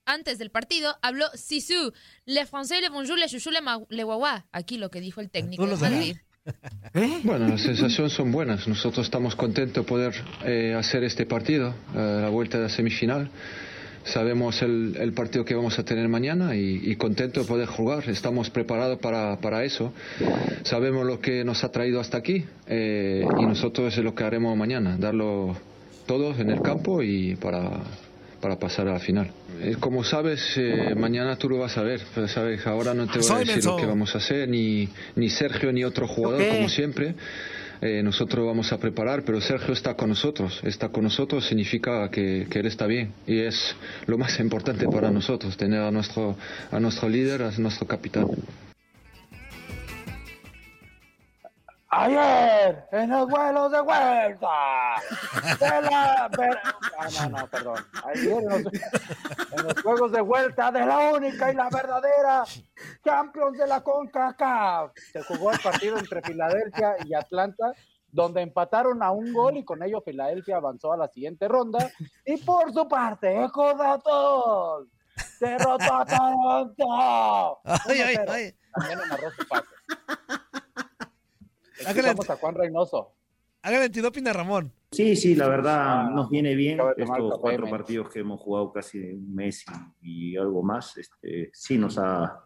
[0.07, 1.93] antes del partido habló Sisu,
[2.27, 4.45] le français, le bonjour, le chouchou, le, ma- le guagua.
[4.53, 5.77] Aquí lo que dijo el técnico de.
[5.77, 6.17] Madrid.
[7.23, 8.67] Bueno, las sensaciones son buenas.
[8.67, 10.13] Nosotros estamos contentos de poder
[10.45, 13.31] eh, hacer este partido, eh, la vuelta de la semifinal.
[14.05, 18.09] Sabemos el, el partido que vamos a tener mañana y, y contentos de poder jugar.
[18.11, 19.93] Estamos preparados para, para eso.
[20.65, 24.57] Sabemos lo que nos ha traído hasta aquí eh, y nosotros es lo que haremos
[24.57, 25.57] mañana, darlo
[26.07, 27.85] todo en el campo y para,
[28.43, 29.31] para pasar a la final.
[29.79, 33.31] Como sabes, eh, mañana tú lo vas a ver, pero sabes, ahora no te voy
[33.31, 37.15] a decir lo que vamos a hacer, ni, ni Sergio ni otro jugador, como siempre.
[37.81, 40.61] Eh, nosotros vamos a preparar, pero Sergio está con nosotros.
[40.65, 43.75] Está con nosotros significa que, que él está bien y es
[44.07, 46.37] lo más importante para nosotros, tener a nuestro,
[46.71, 48.27] a nuestro líder, a nuestro capitán.
[51.95, 54.49] Ayer, en los vuelos de vuelta,
[55.61, 56.31] de la...
[56.99, 57.85] Ah, no, no, perdón.
[58.05, 62.45] Ayer en los, en los juegos de vuelta de la única y la verdadera
[63.05, 64.93] Champions de la CONCACAF.
[65.13, 67.75] Se jugó el partido entre Filadelfia y Atlanta
[68.13, 71.91] donde empataron a un gol y con ello Filadelfia avanzó a la siguiente ronda.
[72.25, 74.89] Y por su parte, Datos
[75.41, 77.61] derrotó a Toronto.
[77.65, 78.55] Ay, ay, ay.
[78.75, 79.67] También narró su pase.
[81.87, 83.15] Hágale, Escuchamos a Juan Reynoso.
[83.63, 84.73] hágale antidoping Ramón.
[84.91, 89.35] Sí, sí, la verdad nos viene bien estos cuatro partidos que hemos jugado casi un
[89.35, 89.65] mes
[90.03, 90.97] y, y algo más.
[90.99, 92.45] Este, sí nos ha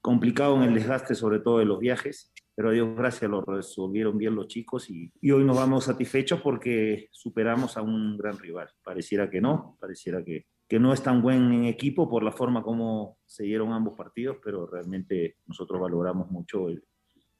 [0.00, 4.18] complicado en el desgaste, sobre todo de los viajes, pero a Dios gracias lo resolvieron
[4.18, 8.68] bien los chicos y, y hoy nos vamos satisfechos porque superamos a un gran rival.
[8.82, 12.62] Pareciera que no, pareciera que, que no es tan buen en equipo por la forma
[12.64, 16.82] como se dieron ambos partidos, pero realmente nosotros valoramos mucho el,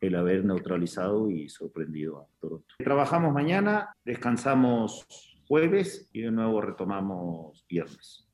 [0.01, 2.67] el haber neutralizado y sorprendido a Toronto.
[2.79, 5.07] Trabajamos mañana, descansamos
[5.49, 8.29] jueves y de nuevo retomamos viernes.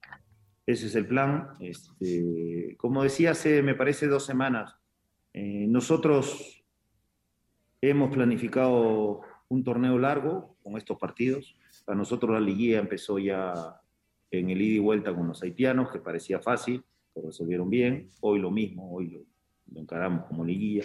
[0.66, 1.48] Ese es el plan.
[1.60, 4.76] Este, como decía hace, me parece, dos semanas,
[5.32, 6.64] eh, nosotros
[7.80, 11.56] hemos planificado un torneo largo con estos partidos.
[11.84, 13.80] Para nosotros la liguilla empezó ya
[14.30, 16.82] en el ida y vuelta con los haitianos, que parecía fácil,
[17.14, 18.08] lo resolvieron bien.
[18.20, 19.20] Hoy lo mismo, hoy lo,
[19.72, 20.84] lo encaramos como liguilla.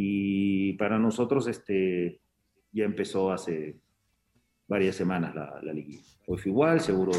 [0.00, 2.20] Y para nosotros este,
[2.70, 3.80] ya empezó hace
[4.68, 6.04] varias semanas la, la liguilla.
[6.28, 7.10] Hoy fue igual, seguro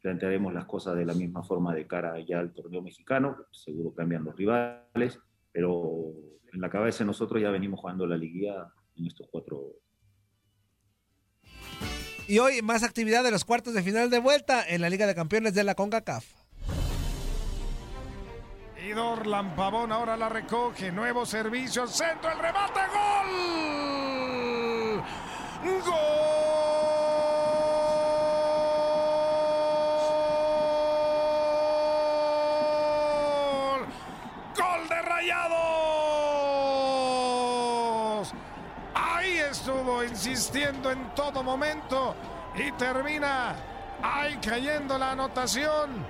[0.00, 4.24] plantearemos las cosas de la misma forma de cara ya al torneo mexicano, seguro cambian
[4.24, 5.18] los rivales,
[5.52, 6.14] pero
[6.54, 9.74] en la cabeza nosotros ya venimos jugando la liguilla en estos cuatro.
[12.28, 15.14] Y hoy más actividad de los cuartos de final de vuelta en la Liga de
[15.14, 16.35] Campeones de la CONCACAF.
[18.86, 20.92] Y Dorlan Pavón ahora la recoge.
[20.92, 22.30] Nuevo servicio centro.
[22.30, 22.78] El remate.
[22.94, 25.02] ¡Gol!
[25.84, 25.96] ¡Gol!
[34.56, 35.52] ¡Gol de Rayados!
[38.94, 42.14] Ahí estuvo insistiendo en todo momento.
[42.54, 43.56] Y termina
[44.00, 46.06] ahí cayendo la anotación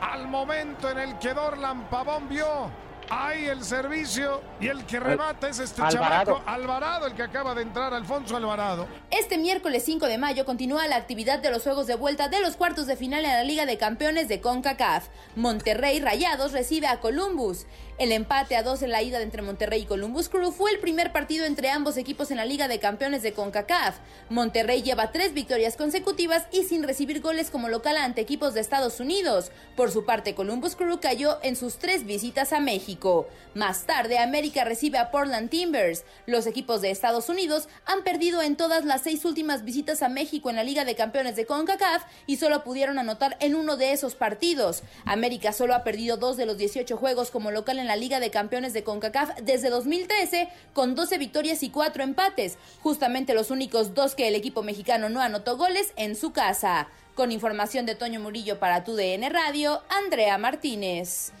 [0.00, 2.70] al momento en el que Dorlan Pavón vio
[3.10, 6.34] ahí el servicio y el que remata es este Alvarado.
[6.34, 8.86] chamaco Alvarado, el que acaba de entrar, Alfonso Alvarado.
[9.10, 12.56] Este miércoles 5 de mayo continúa la actividad de los juegos de vuelta de los
[12.56, 15.08] cuartos de final en la Liga de Campeones de CONCACAF.
[15.36, 17.66] Monterrey Rayados recibe a Columbus.
[17.98, 21.10] El empate a dos en la ida entre Monterrey y Columbus Crew fue el primer
[21.10, 23.96] partido entre ambos equipos en la Liga de Campeones de CONCACAF.
[24.28, 29.00] Monterrey lleva tres victorias consecutivas y sin recibir goles como local ante equipos de Estados
[29.00, 29.50] Unidos.
[29.74, 33.26] Por su parte, Columbus Crew cayó en sus tres visitas a México.
[33.54, 36.04] Más tarde, América recibe a Portland Timbers.
[36.24, 40.50] Los equipos de Estados Unidos han perdido en todas las seis últimas visitas a México
[40.50, 44.14] en la Liga de Campeones de CONCACAF y solo pudieron anotar en uno de esos
[44.14, 44.84] partidos.
[45.04, 48.30] América solo ha perdido dos de los 18 juegos como local en la Liga de
[48.30, 54.14] Campeones de CONCACAF desde 2013 con 12 victorias y 4 empates, justamente los únicos dos
[54.14, 56.88] que el equipo mexicano no anotó goles en su casa.
[57.16, 61.32] Con información de Toño Murillo para tu DN Radio, Andrea Martínez.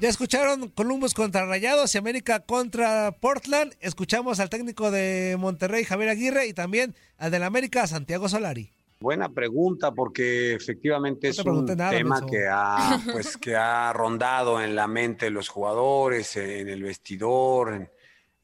[0.00, 3.74] Ya escucharon Columbus contra Rayados y América contra Portland.
[3.80, 8.72] Escuchamos al técnico de Monterrey, Javier Aguirre, y también al del América, Santiago Solari.
[9.00, 13.92] Buena pregunta, porque efectivamente No es te un nada, tema que ha, pues, que ha
[13.92, 17.90] rondado en la mente de los jugadores, en el vestidor, en,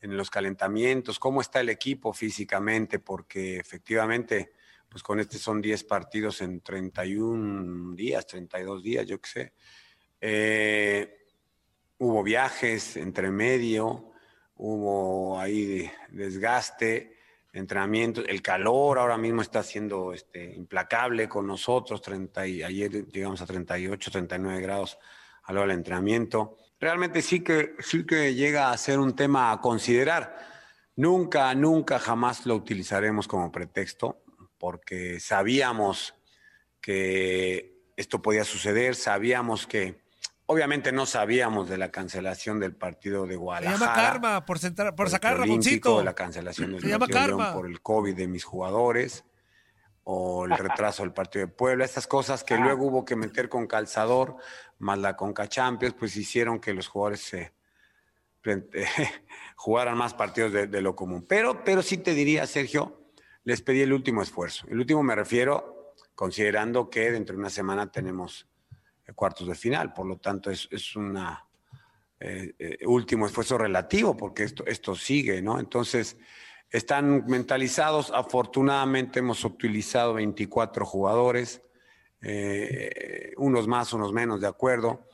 [0.00, 4.52] en los calentamientos, cómo está el equipo físicamente, porque efectivamente,
[4.88, 9.52] pues con este son 10 partidos en 31 días, 32 días, yo qué sé.
[10.20, 11.26] Eh,
[11.98, 14.12] hubo viajes entre medio,
[14.56, 17.19] hubo ahí desgaste,
[17.52, 23.40] entrenamiento, el calor ahora mismo está siendo este, implacable con nosotros, 30 y, ayer llegamos
[23.42, 24.98] a 38, 39 grados
[25.42, 26.56] a lo del entrenamiento.
[26.78, 30.36] Realmente sí que, sí que llega a ser un tema a considerar.
[30.96, 34.22] Nunca, nunca, jamás lo utilizaremos como pretexto,
[34.58, 36.14] porque sabíamos
[36.80, 39.99] que esto podía suceder, sabíamos que,
[40.50, 43.78] obviamente no sabíamos de la cancelación del partido de Se Guadalajara.
[43.78, 46.02] llama Karma por, sentar- por sacar Ramoncito.
[46.02, 49.24] la cancelación del Se llama partido de por el COVID de mis jugadores
[50.04, 53.66] o el retraso del partido de Puebla, estas cosas que luego hubo que meter con
[53.66, 54.36] calzador,
[54.78, 57.52] más la Conca Champions, pues hicieron que los jugadores se
[59.56, 61.24] jugaran más partidos de, de lo común.
[61.28, 63.00] Pero, pero sí te diría, Sergio,
[63.44, 64.66] les pedí el último esfuerzo.
[64.68, 68.48] El último me refiero considerando que dentro de una semana tenemos
[69.14, 71.46] cuartos de final, por lo tanto es, es una
[72.22, 75.58] eh, eh, último esfuerzo relativo, porque esto, esto sigue, ¿no?
[75.58, 76.18] Entonces,
[76.68, 78.12] están mentalizados.
[78.14, 81.62] Afortunadamente hemos utilizado 24 jugadores,
[82.20, 85.08] eh, unos más, unos menos, de acuerdo.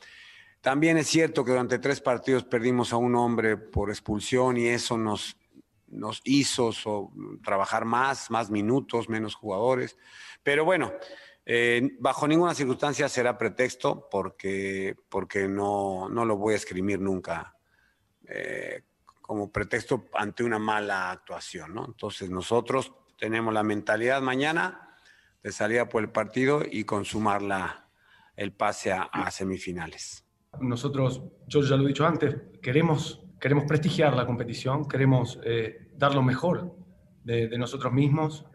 [0.61, 4.99] también es cierto que durante tres partidos perdimos a un hombre por expulsión y eso
[4.99, 5.37] nos,
[5.87, 6.73] nos hizo
[7.45, 9.97] trabajar más, más minutos, menos jugadores.
[10.43, 10.93] Pero bueno,
[11.49, 17.55] eh, bajo ninguna circunstancia será pretexto porque, porque no, no lo voy a escribir nunca
[18.27, 18.83] eh,
[19.23, 21.73] como pretexto ante una mala actuación.
[21.73, 21.85] ¿no?
[21.87, 24.97] Entonces nosotros tenemos la mentalidad mañana
[25.43, 27.89] de salir a por el partido y consumar la,
[28.35, 30.25] el pase a- semifinales.
[30.61, 36.13] Nosotros, yo ya lo he dicho antes, queremos, queremos prestigiar la competición, queremos eh, dar
[36.15, 36.75] lo mejor
[37.23, 38.47] de, de nosotros mismos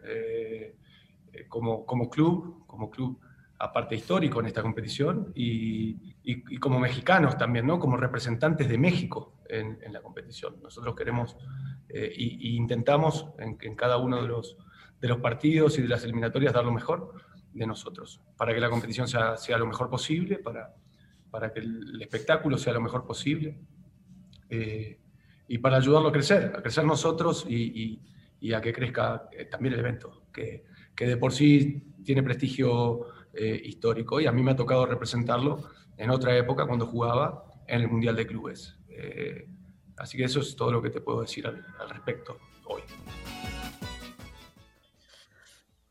[1.48, 3.20] como, como club, como club
[3.58, 5.90] aparte histórico en esta competición y,
[6.24, 7.78] y- y como mexicanos también, ¿no?
[7.78, 10.56] como representantes de México en, en la competición.
[10.62, 11.36] Nosotros queremos
[11.88, 14.56] eh, y, y intentamos en, en cada uno de los,
[15.00, 17.12] de los partidos y de las eliminatorias dar lo mejor
[17.52, 20.74] de nosotros, para que la competición sea, sea lo mejor posible, para,
[21.30, 23.60] para que el espectáculo sea lo mejor posible
[24.48, 24.98] eh,
[25.46, 28.00] y para ayudarlo a crecer, a crecer nosotros y,
[28.54, 30.64] a que crezca eh, también el evento, que,
[30.94, 35.70] que de por sí tiene prestigio eh, histórico y a mí me ha tocado representarlo
[35.96, 38.76] en otra época cuando jugaba en el Mundial de Clubes.
[38.88, 39.48] Eh,
[39.96, 42.82] así que eso es todo lo que te puedo decir al, al respecto hoy.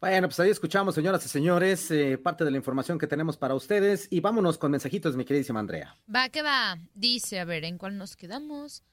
[0.01, 3.53] Bueno, pues ahí escuchamos, señoras y señores, eh, parte de la información que tenemos para
[3.53, 5.95] ustedes y vámonos con mensajitos, mi queridísima Andrea.
[6.13, 6.79] Va, que va.
[6.95, 8.83] Dice, a ver, ¿en cuál nos quedamos?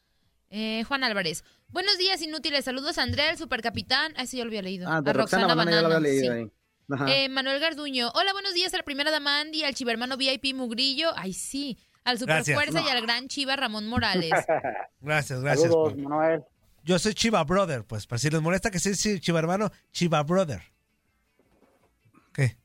[0.50, 1.44] Eh, Juan Álvarez.
[1.68, 2.64] Buenos días, inútiles.
[2.64, 4.12] Saludos a Andrea, el supercapitán.
[4.16, 4.88] Ah, sí, ya lo había leído.
[4.90, 5.96] Ah, de a Roxana, Roxana Banana, ya lo Banana.
[6.08, 6.38] había leído sí.
[6.40, 7.24] ahí.
[7.24, 8.10] Eh, Manuel Garduño.
[8.14, 11.10] Hola, buenos días a la primera dama Andy, al chivermano VIP Mugrillo.
[11.16, 11.76] Ay, sí.
[12.04, 14.30] Al Superfuerza y al gran Chiva Ramón Morales.
[15.02, 15.70] Gracias, gracias.
[15.70, 16.42] Saludos, por- Manuel.
[16.82, 20.62] Yo soy Chiva Brother, pues, para si les molesta que sea Chiva hermano, Chiva Brother.
[22.32, 22.56] ¿Qué?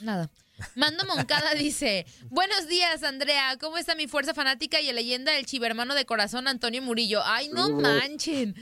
[0.00, 0.30] Nada.
[0.76, 5.46] Mando Moncada dice, buenos días Andrea, ¿cómo está mi fuerza fanática y el leyenda del
[5.46, 7.20] chivermano de corazón Antonio Murillo?
[7.24, 8.54] Ay, no manchen.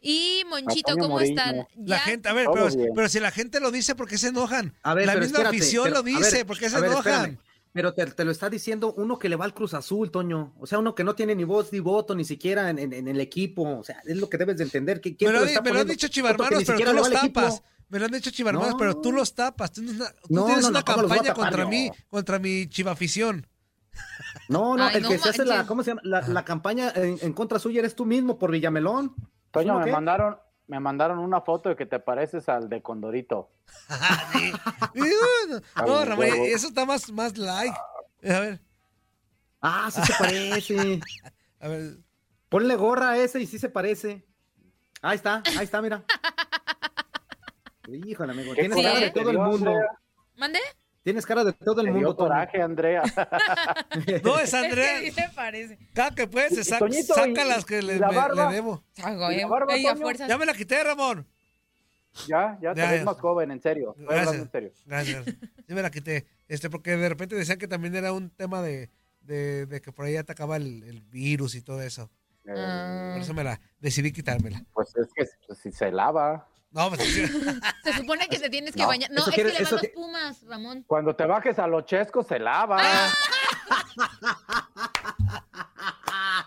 [0.00, 1.34] Y Monchito, Antonio ¿cómo Murillo.
[1.40, 1.56] están?
[1.76, 4.28] La Ya- gente, a ver, pero, pero si la gente lo dice, ¿por qué se
[4.28, 4.74] enojan?
[4.82, 6.90] A ver, la pero misma espérate, afición pero- lo dice, ver, ¿por qué se ver,
[6.90, 7.12] enojan?
[7.30, 7.38] espérame.
[7.72, 10.54] Pero te, te lo está diciendo uno que le va al Cruz Azul, Toño.
[10.60, 13.08] O sea, uno que no tiene ni voz ni voto ni siquiera en, en- en
[13.08, 13.62] el equipo.
[13.78, 15.00] O sea, es lo que debes de entender.
[15.00, 17.40] que te lo, está lo han dicho chivarmanos, ni pero siquiera tú los equipo.
[17.94, 18.76] Me lo han dicho chivarmanos, No.
[18.76, 19.70] pero tú los tapas.
[19.70, 21.66] Tú, no- tú No, tienes no, una no, ¿cómo los voy a campaña tapar contra
[21.70, 23.46] mí, contra mi chivafición.
[24.48, 25.64] No, no, Ay, el no que se hace la.
[25.64, 26.00] ¿cómo se llama?
[26.02, 29.14] La, la campaña en, en contra suya eres tú mismo por Villamelón.
[29.52, 29.92] Toño, ¿Cómo me qué?
[29.92, 30.36] mandaron,
[30.66, 33.52] me mandaron una foto de que te pareces al de Condorito.
[35.86, 37.76] No, Ramón, eso está más, más like.
[38.24, 38.60] A ver.
[39.60, 41.00] Ah, sí se parece.
[41.60, 41.98] A ver.
[42.48, 44.26] Ponle gorra a ese y sí se parece.
[45.02, 46.02] Ahí está, ahí está, mira.
[47.88, 48.54] Híjole, amigo.
[48.54, 49.72] ¿Qué Tienes cara de todo el te mundo.
[50.36, 50.58] ¿Mande?
[51.02, 53.02] Tienes cara de todo el Te mundo, coraje, Andrea.
[54.24, 55.00] No, es Andrea.
[55.00, 55.78] Sí se parece.
[55.92, 58.06] Cada que puedes, se saca las que le, le
[58.50, 58.82] debo.
[59.02, 59.46] Hago, ¿Y la eh.
[59.46, 60.02] barba, Ey, a Toño?
[60.02, 60.28] fuerzas.
[60.28, 61.26] Ya me la quité, Ramón.
[62.28, 63.94] Ya, ya te ves más joven, en serio.
[64.08, 64.72] Hablando en serio.
[64.86, 65.24] Gracias.
[65.66, 66.26] Sí me la quité.
[66.46, 68.90] Este, porque de repente decían que también era un tema de,
[69.22, 72.10] de, de que por ahí atacaba el, el virus y todo eso.
[72.46, 73.12] Ah.
[73.14, 74.62] Por eso me la decidí quitármela.
[74.74, 76.46] Pues es que pues, si se lava.
[76.74, 77.24] No, pues sí.
[77.84, 79.10] Se supone que te tienes que No, bañar.
[79.10, 80.84] No, es quiere- que le van los qui- pumas, Ramón.
[80.86, 82.82] Cuando te bajes a los chescos, se lava.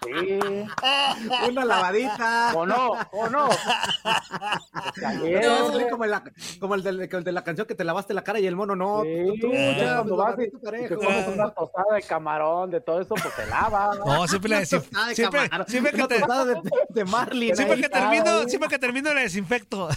[0.08, 0.40] Sí.
[1.50, 2.54] Una lavadita.
[2.56, 2.92] ¿O no?
[3.12, 3.48] ¿O no?
[3.50, 3.56] No,
[5.90, 6.14] como, el,
[6.60, 8.76] como el, de, el de la canción que te lavaste la cara y el mono
[8.76, 9.04] no.
[9.04, 10.50] Sí, tú, tú, ya cuando vas y,
[10.88, 13.92] te comes una tostada de camarón, de todo eso, pues se lava.
[14.06, 17.56] No, siempre la siempre, camarón, siempre que una te- tostada de, de Marlin.
[17.56, 19.90] siempre que termino, siempre que termino la desinfecto.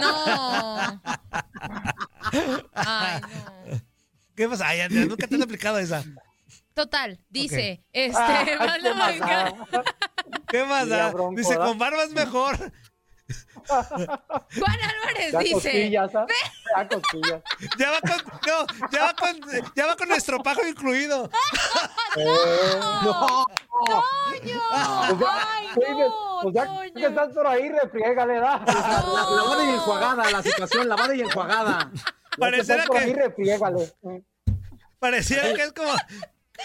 [0.00, 1.00] No.
[2.74, 3.80] Ay, no.
[4.34, 4.68] ¿Qué pasa?
[4.68, 6.02] Ay, Andrea, nunca te han aplicado esa.
[6.74, 7.88] Total, dice, Ok.
[7.92, 9.54] este, Ah, manda ¿qué más Moncada.
[10.48, 11.10] ¿Qué más Mira, da?
[11.12, 12.56] bronco, Dice, con barba es mejor.
[13.68, 15.52] Juan Álvarez Ya dice.
[15.54, 16.26] costillas, ¿ah?
[16.76, 17.42] Ya costillas.
[17.78, 18.16] Ya va con,
[18.46, 19.40] no, ya va con,
[19.76, 21.30] ya va con nuestro pajo incluido.
[22.16, 23.46] No.
[23.80, 24.42] Pues
[25.24, 25.42] ya,
[25.76, 26.06] oye,
[26.42, 28.58] pues ya que estás por ahí, refriégale, da.
[28.66, 31.90] La, lavada y enjuagada, la situación, lavada y enjuagada.
[32.38, 33.92] Pareciera que que- ahí, refriégale.
[34.98, 35.92] Pareciera que es como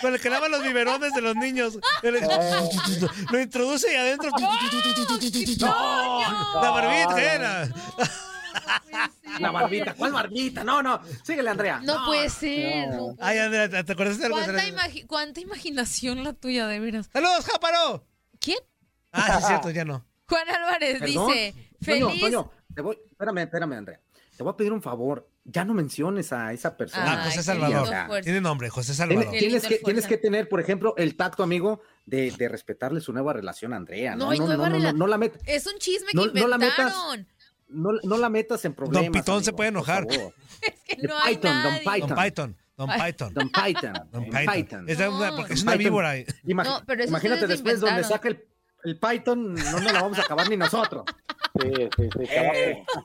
[0.02, 1.78] con el que lava los biberones de los niños.
[3.32, 4.30] Lo introduce y adentro.
[5.60, 6.22] No,
[6.62, 7.70] la barbita era.
[9.40, 10.64] La barbita, ¿cuál barbita?
[10.64, 11.00] No, no.
[11.24, 11.80] Síguele, Andrea.
[11.84, 12.90] No puede ser.
[12.90, 13.16] no.
[13.20, 14.38] Ay, Andrea, ¿te te acuerdas de algo?
[14.38, 17.10] ¿Cuánta, imagi- cuánta imaginación la tuya, de veras.
[17.14, 18.06] ¡Saludos, Jáparo!
[18.40, 18.58] ¿Quién?
[19.12, 20.06] Ah, sí, es cierto, ya no.
[20.28, 21.28] Juan Álvarez Perdón.
[21.28, 21.54] dice,
[21.86, 22.22] Toño, feliz.
[22.22, 24.00] Toño, Te voy, espérame, espérame, Andrea.
[24.36, 25.28] Te voy a pedir un favor.
[25.50, 27.22] Ya no menciones a esa persona.
[27.22, 28.22] Ah, José Salvador.
[28.22, 29.32] Tiene nombre, José Salvador.
[29.32, 33.14] Tienes, tienes que, tienes que tener, por ejemplo, el tacto, amigo, de, de respetarle su
[33.14, 34.18] nueva relación a Andrea.
[34.18, 35.42] No, No, hay no, no, nueva no, no, la metas.
[35.46, 36.78] Es un chisme No- que no la metas.
[36.94, 37.28] inventaron.
[37.70, 39.04] No, no la metas en problemas.
[39.06, 40.06] Don Pitón se puede enojar.
[40.10, 40.34] favor.
[41.04, 41.74] no hay Python, Don.
[41.80, 42.10] Python.
[42.10, 42.56] Don Python.
[42.78, 42.90] Don.
[42.90, 43.34] Python.
[43.34, 43.94] Don Python.
[44.12, 44.86] Don Python.
[44.90, 46.10] Es una- porque es una víbora.
[46.10, 46.26] ahí.
[46.44, 48.04] No, pero Imagínate después donde inventaron.
[48.18, 48.44] saca el,
[48.84, 51.06] el Python, no nos la vamos a acabar ni nosotros.
[51.62, 52.24] Sí, sí, sí.
[52.30, 52.84] Eh,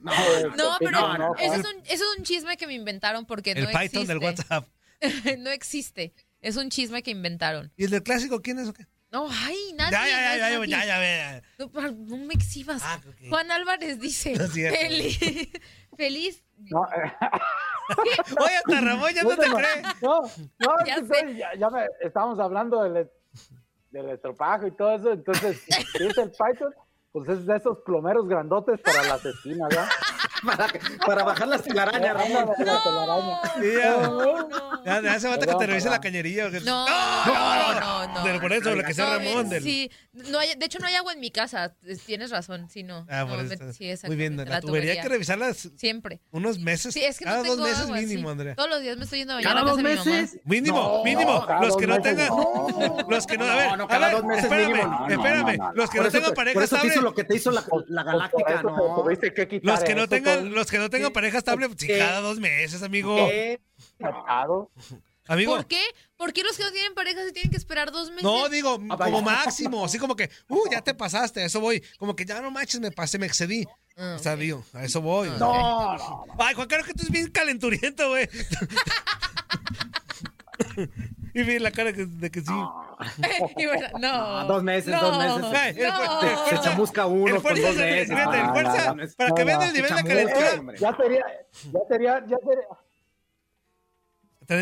[0.00, 0.12] No,
[0.56, 3.52] No, pero no, no, eso, es un, eso es un chisme que me inventaron porque
[3.52, 4.06] El no Python existe.
[4.06, 4.68] del WhatsApp.
[5.38, 6.14] no existe.
[6.40, 7.70] Es un chisme que inventaron.
[7.76, 8.86] ¿Y el del clásico quién es o qué?
[9.12, 9.90] No, ay, nadie.
[9.92, 10.68] Ya, ya, ya, es ya, nadie.
[10.68, 11.42] ya, ya, ya.
[11.58, 12.82] No, me exhibas.
[13.28, 15.18] Juan Álvarez dice, feliz,
[15.96, 16.44] feliz.
[16.56, 17.12] No, eh,
[18.38, 19.82] Oye, hasta Ramón ya no te no, cree.
[20.00, 20.22] No,
[20.60, 23.10] no, Ya es que estoy- ya, ya me, estábamos hablando del,
[23.90, 26.72] del estropajo y todo eso, entonces, es el Python,
[27.12, 29.88] pues es de esos plomeros grandotes para las esquinas, ¿ya?
[30.46, 30.68] para,
[31.06, 32.50] para bajar las telarañas, Ramón.
[32.58, 33.40] La.
[33.60, 33.96] Sí, ya.
[34.08, 34.48] No,
[34.84, 36.48] Ya, ya hace falta que te revise la cañería.
[36.48, 36.86] No, no,
[37.26, 38.22] no, no, no.
[38.24, 39.48] Pero por eso, lo que sea No, Ramón.
[39.50, 41.74] del- Sí, no hay- de hecho no hay agua en mi casa.
[41.86, 43.06] es- Tienes razón, sí, no.
[43.10, 43.54] Ah, no, por eso.
[43.72, 46.20] sí, Muy bien, exactamente, la tubería hay que revisarlas Siempre.
[46.30, 46.94] unos meses.
[46.94, 48.32] Sí, es que cada no tengo dos meses agua, mínimo, sí.
[48.32, 48.54] Andrea.
[48.54, 50.10] Todos los días me estoy yendo a bañar ¿Cada a casa dos de mi mamá.
[50.22, 50.40] meses?
[50.44, 51.46] Mínimo, No, mínimo.
[51.60, 52.28] los que no tengan.
[52.28, 53.06] no.
[53.08, 53.44] Los que no.
[53.44, 54.76] A ver, No, no, a cada ver, dos meses espérame.
[54.82, 55.56] No, no, espérame.
[55.58, 55.72] no, no.
[55.74, 57.08] Los que no tengan te- pareja por eso te hizo estable.
[57.10, 59.04] lo que te hizo la, la galáctica, ¿no?
[59.62, 61.98] Los que no eso, tengan, los que no tengan pareja estable, sí, ¿Qué?
[61.98, 63.16] cada dos meses, amigo.
[65.26, 65.54] Amigo.
[65.54, 65.80] ¿Por qué?
[66.16, 68.24] ¿Por qué los que no tienen pareja se tienen que esperar dos meses?
[68.24, 71.82] No, digo, Ah, como máximo, así como que, uh, ya te pasaste, a eso voy.
[71.98, 73.64] Como que ya no manches, me pasé, me excedí.
[73.96, 75.28] Ah, O sea, digo, a eso voy.
[75.28, 75.38] sea.
[75.38, 76.26] No, no, no.
[76.38, 78.28] Ay, Juan Carlos, que tú es bien calenturiento, güey.
[81.34, 82.52] y vi la cara que- de que sí.
[83.56, 84.44] Y verdad, no.
[84.46, 85.60] Dos meses, no, dos meses.
[85.60, 86.20] Ay, no.
[86.44, 88.08] fu- Se chamusca uno El con fuerza, dos meses.
[88.08, 90.04] fíjate, el Ah, fuerza, no, no, no, para que no, vean no, el nivel de
[90.04, 90.50] calentura.
[90.78, 91.24] Ya sería,
[91.72, 92.66] ya sería, ya sería,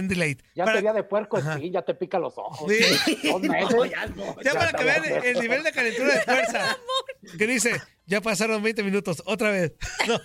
[0.09, 0.39] delay.
[0.55, 2.71] ya Para- sería de puerco espín, ya te pica los ojos.
[2.71, 3.29] Sí.
[3.31, 3.75] Dos meses.
[3.75, 4.41] No, ya no.
[4.43, 6.77] Ya para que vean el nivel de calentura de fuerza.
[7.39, 7.73] Que dice,
[8.09, 9.75] ya pasaron 20 minutos, otra vez.
[10.09, 10.19] No,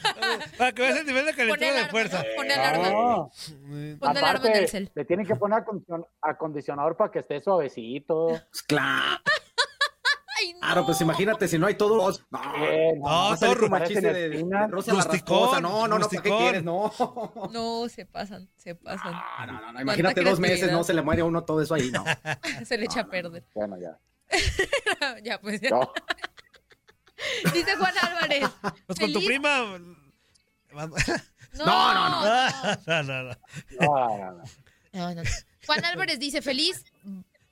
[0.58, 2.20] para que veas el nivel de calentura de fuerza.
[2.20, 2.24] ¿no?
[2.38, 2.90] Pone alarma.
[2.90, 3.32] No.
[4.00, 4.90] Pon alarma en el cel.
[4.96, 8.28] le tienen que poner acondicion- acondicionador para que esté suavecito.
[8.30, 9.22] Pues claro.
[10.40, 10.60] Ay, no.
[10.62, 11.98] Claro, pues imagínate si no hay todo.
[12.32, 14.68] No, Eh, No, todo como parecen chiste de, de.
[14.68, 15.62] Rosa Rusticón.
[15.62, 16.64] No, no, no, ¿para qué quieres?
[16.64, 16.92] No.
[17.52, 19.12] No, se pasan, se pasan.
[19.12, 21.74] No, no, no, Cuánta Imagínate dos meses, no se le muere a uno todo eso
[21.76, 22.04] ahí, no.
[22.66, 23.44] Se le echa a perder.
[23.54, 24.00] Bueno, ya.
[25.24, 25.70] ya, pues ya.
[25.70, 25.92] No.
[27.54, 28.50] Dice Juan Álvarez.
[28.88, 29.80] Pues con tu prima.
[31.56, 32.26] No, No, no, no.
[32.88, 33.38] No, no, no.
[33.80, 34.44] No, no, no.
[34.92, 35.24] No, no.
[35.68, 36.84] Juan Álvarez dice, feliz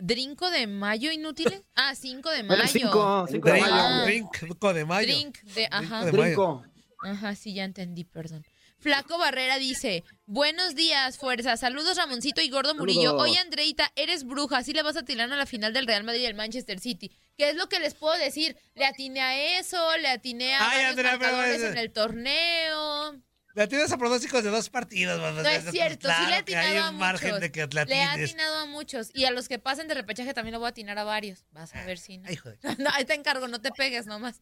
[0.02, 1.62] drinco de mayo inútiles.
[1.76, 2.60] Ah, 5 de mayo.
[2.62, 4.04] Era cinco, cinco de mayo.
[4.06, 5.08] drink de mayo.
[5.08, 6.06] Drink de, ajá.
[6.06, 6.24] de mayo.
[6.24, 6.64] Brinco.
[7.04, 8.44] Ajá, sí, ya entendí, perdón.
[8.80, 11.56] Flaco Barrera dice, buenos días, fuerza.
[11.56, 13.12] Saludos, Ramoncito y Gordo Murillo.
[13.12, 13.30] Saludos.
[13.30, 14.58] Oye, Andreita, eres bruja.
[14.58, 17.12] Así le vas a tirar a la final del Real Madrid y el Manchester City.
[17.38, 18.58] ¿Qué es lo que les puedo decir?
[18.76, 23.16] Le atiné a eso, le atiné a Ay, Andrea, marcadores en el torneo.
[23.54, 25.20] La tienes a pronósticos de dos partidos.
[25.20, 27.40] No es cierto, sí le he atinado a muchos.
[27.42, 29.10] de que Le he atinado a muchos.
[29.14, 31.44] Y a los que pasen de repechaje también lo voy a atinar a varios.
[31.52, 32.30] Vas a ver si no.
[32.30, 32.60] Ay, joder.
[32.80, 34.40] No, ahí te encargo, no te pegues nomás.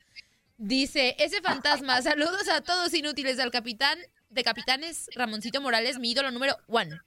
[0.57, 3.97] Dice, ese fantasma, saludos a todos inútiles, al capitán
[4.29, 6.99] de capitanes Ramoncito Morales, mi ídolo número one.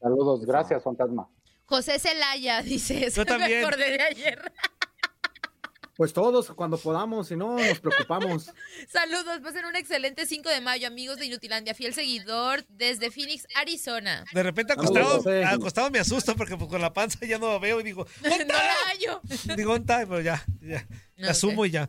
[0.00, 1.30] Saludos, gracias, fantasma.
[1.64, 3.64] José Celaya, dice, eso Yo me también.
[3.64, 4.52] acordé de ayer.
[5.98, 8.52] Pues todos, cuando podamos, si no, nos preocupamos.
[8.88, 14.24] Saludos, pasen un excelente 5 de mayo, amigos de Inutilandia, fiel seguidor desde Phoenix, Arizona.
[14.32, 15.44] De repente acostado, José.
[15.44, 18.74] acostado me asusto porque pues, con la panza ya no veo y digo, no la
[18.86, 19.20] hallo.
[19.56, 19.76] digo.
[19.84, 20.86] Pero ya, ya.
[21.16, 21.88] No, La asumo y ya.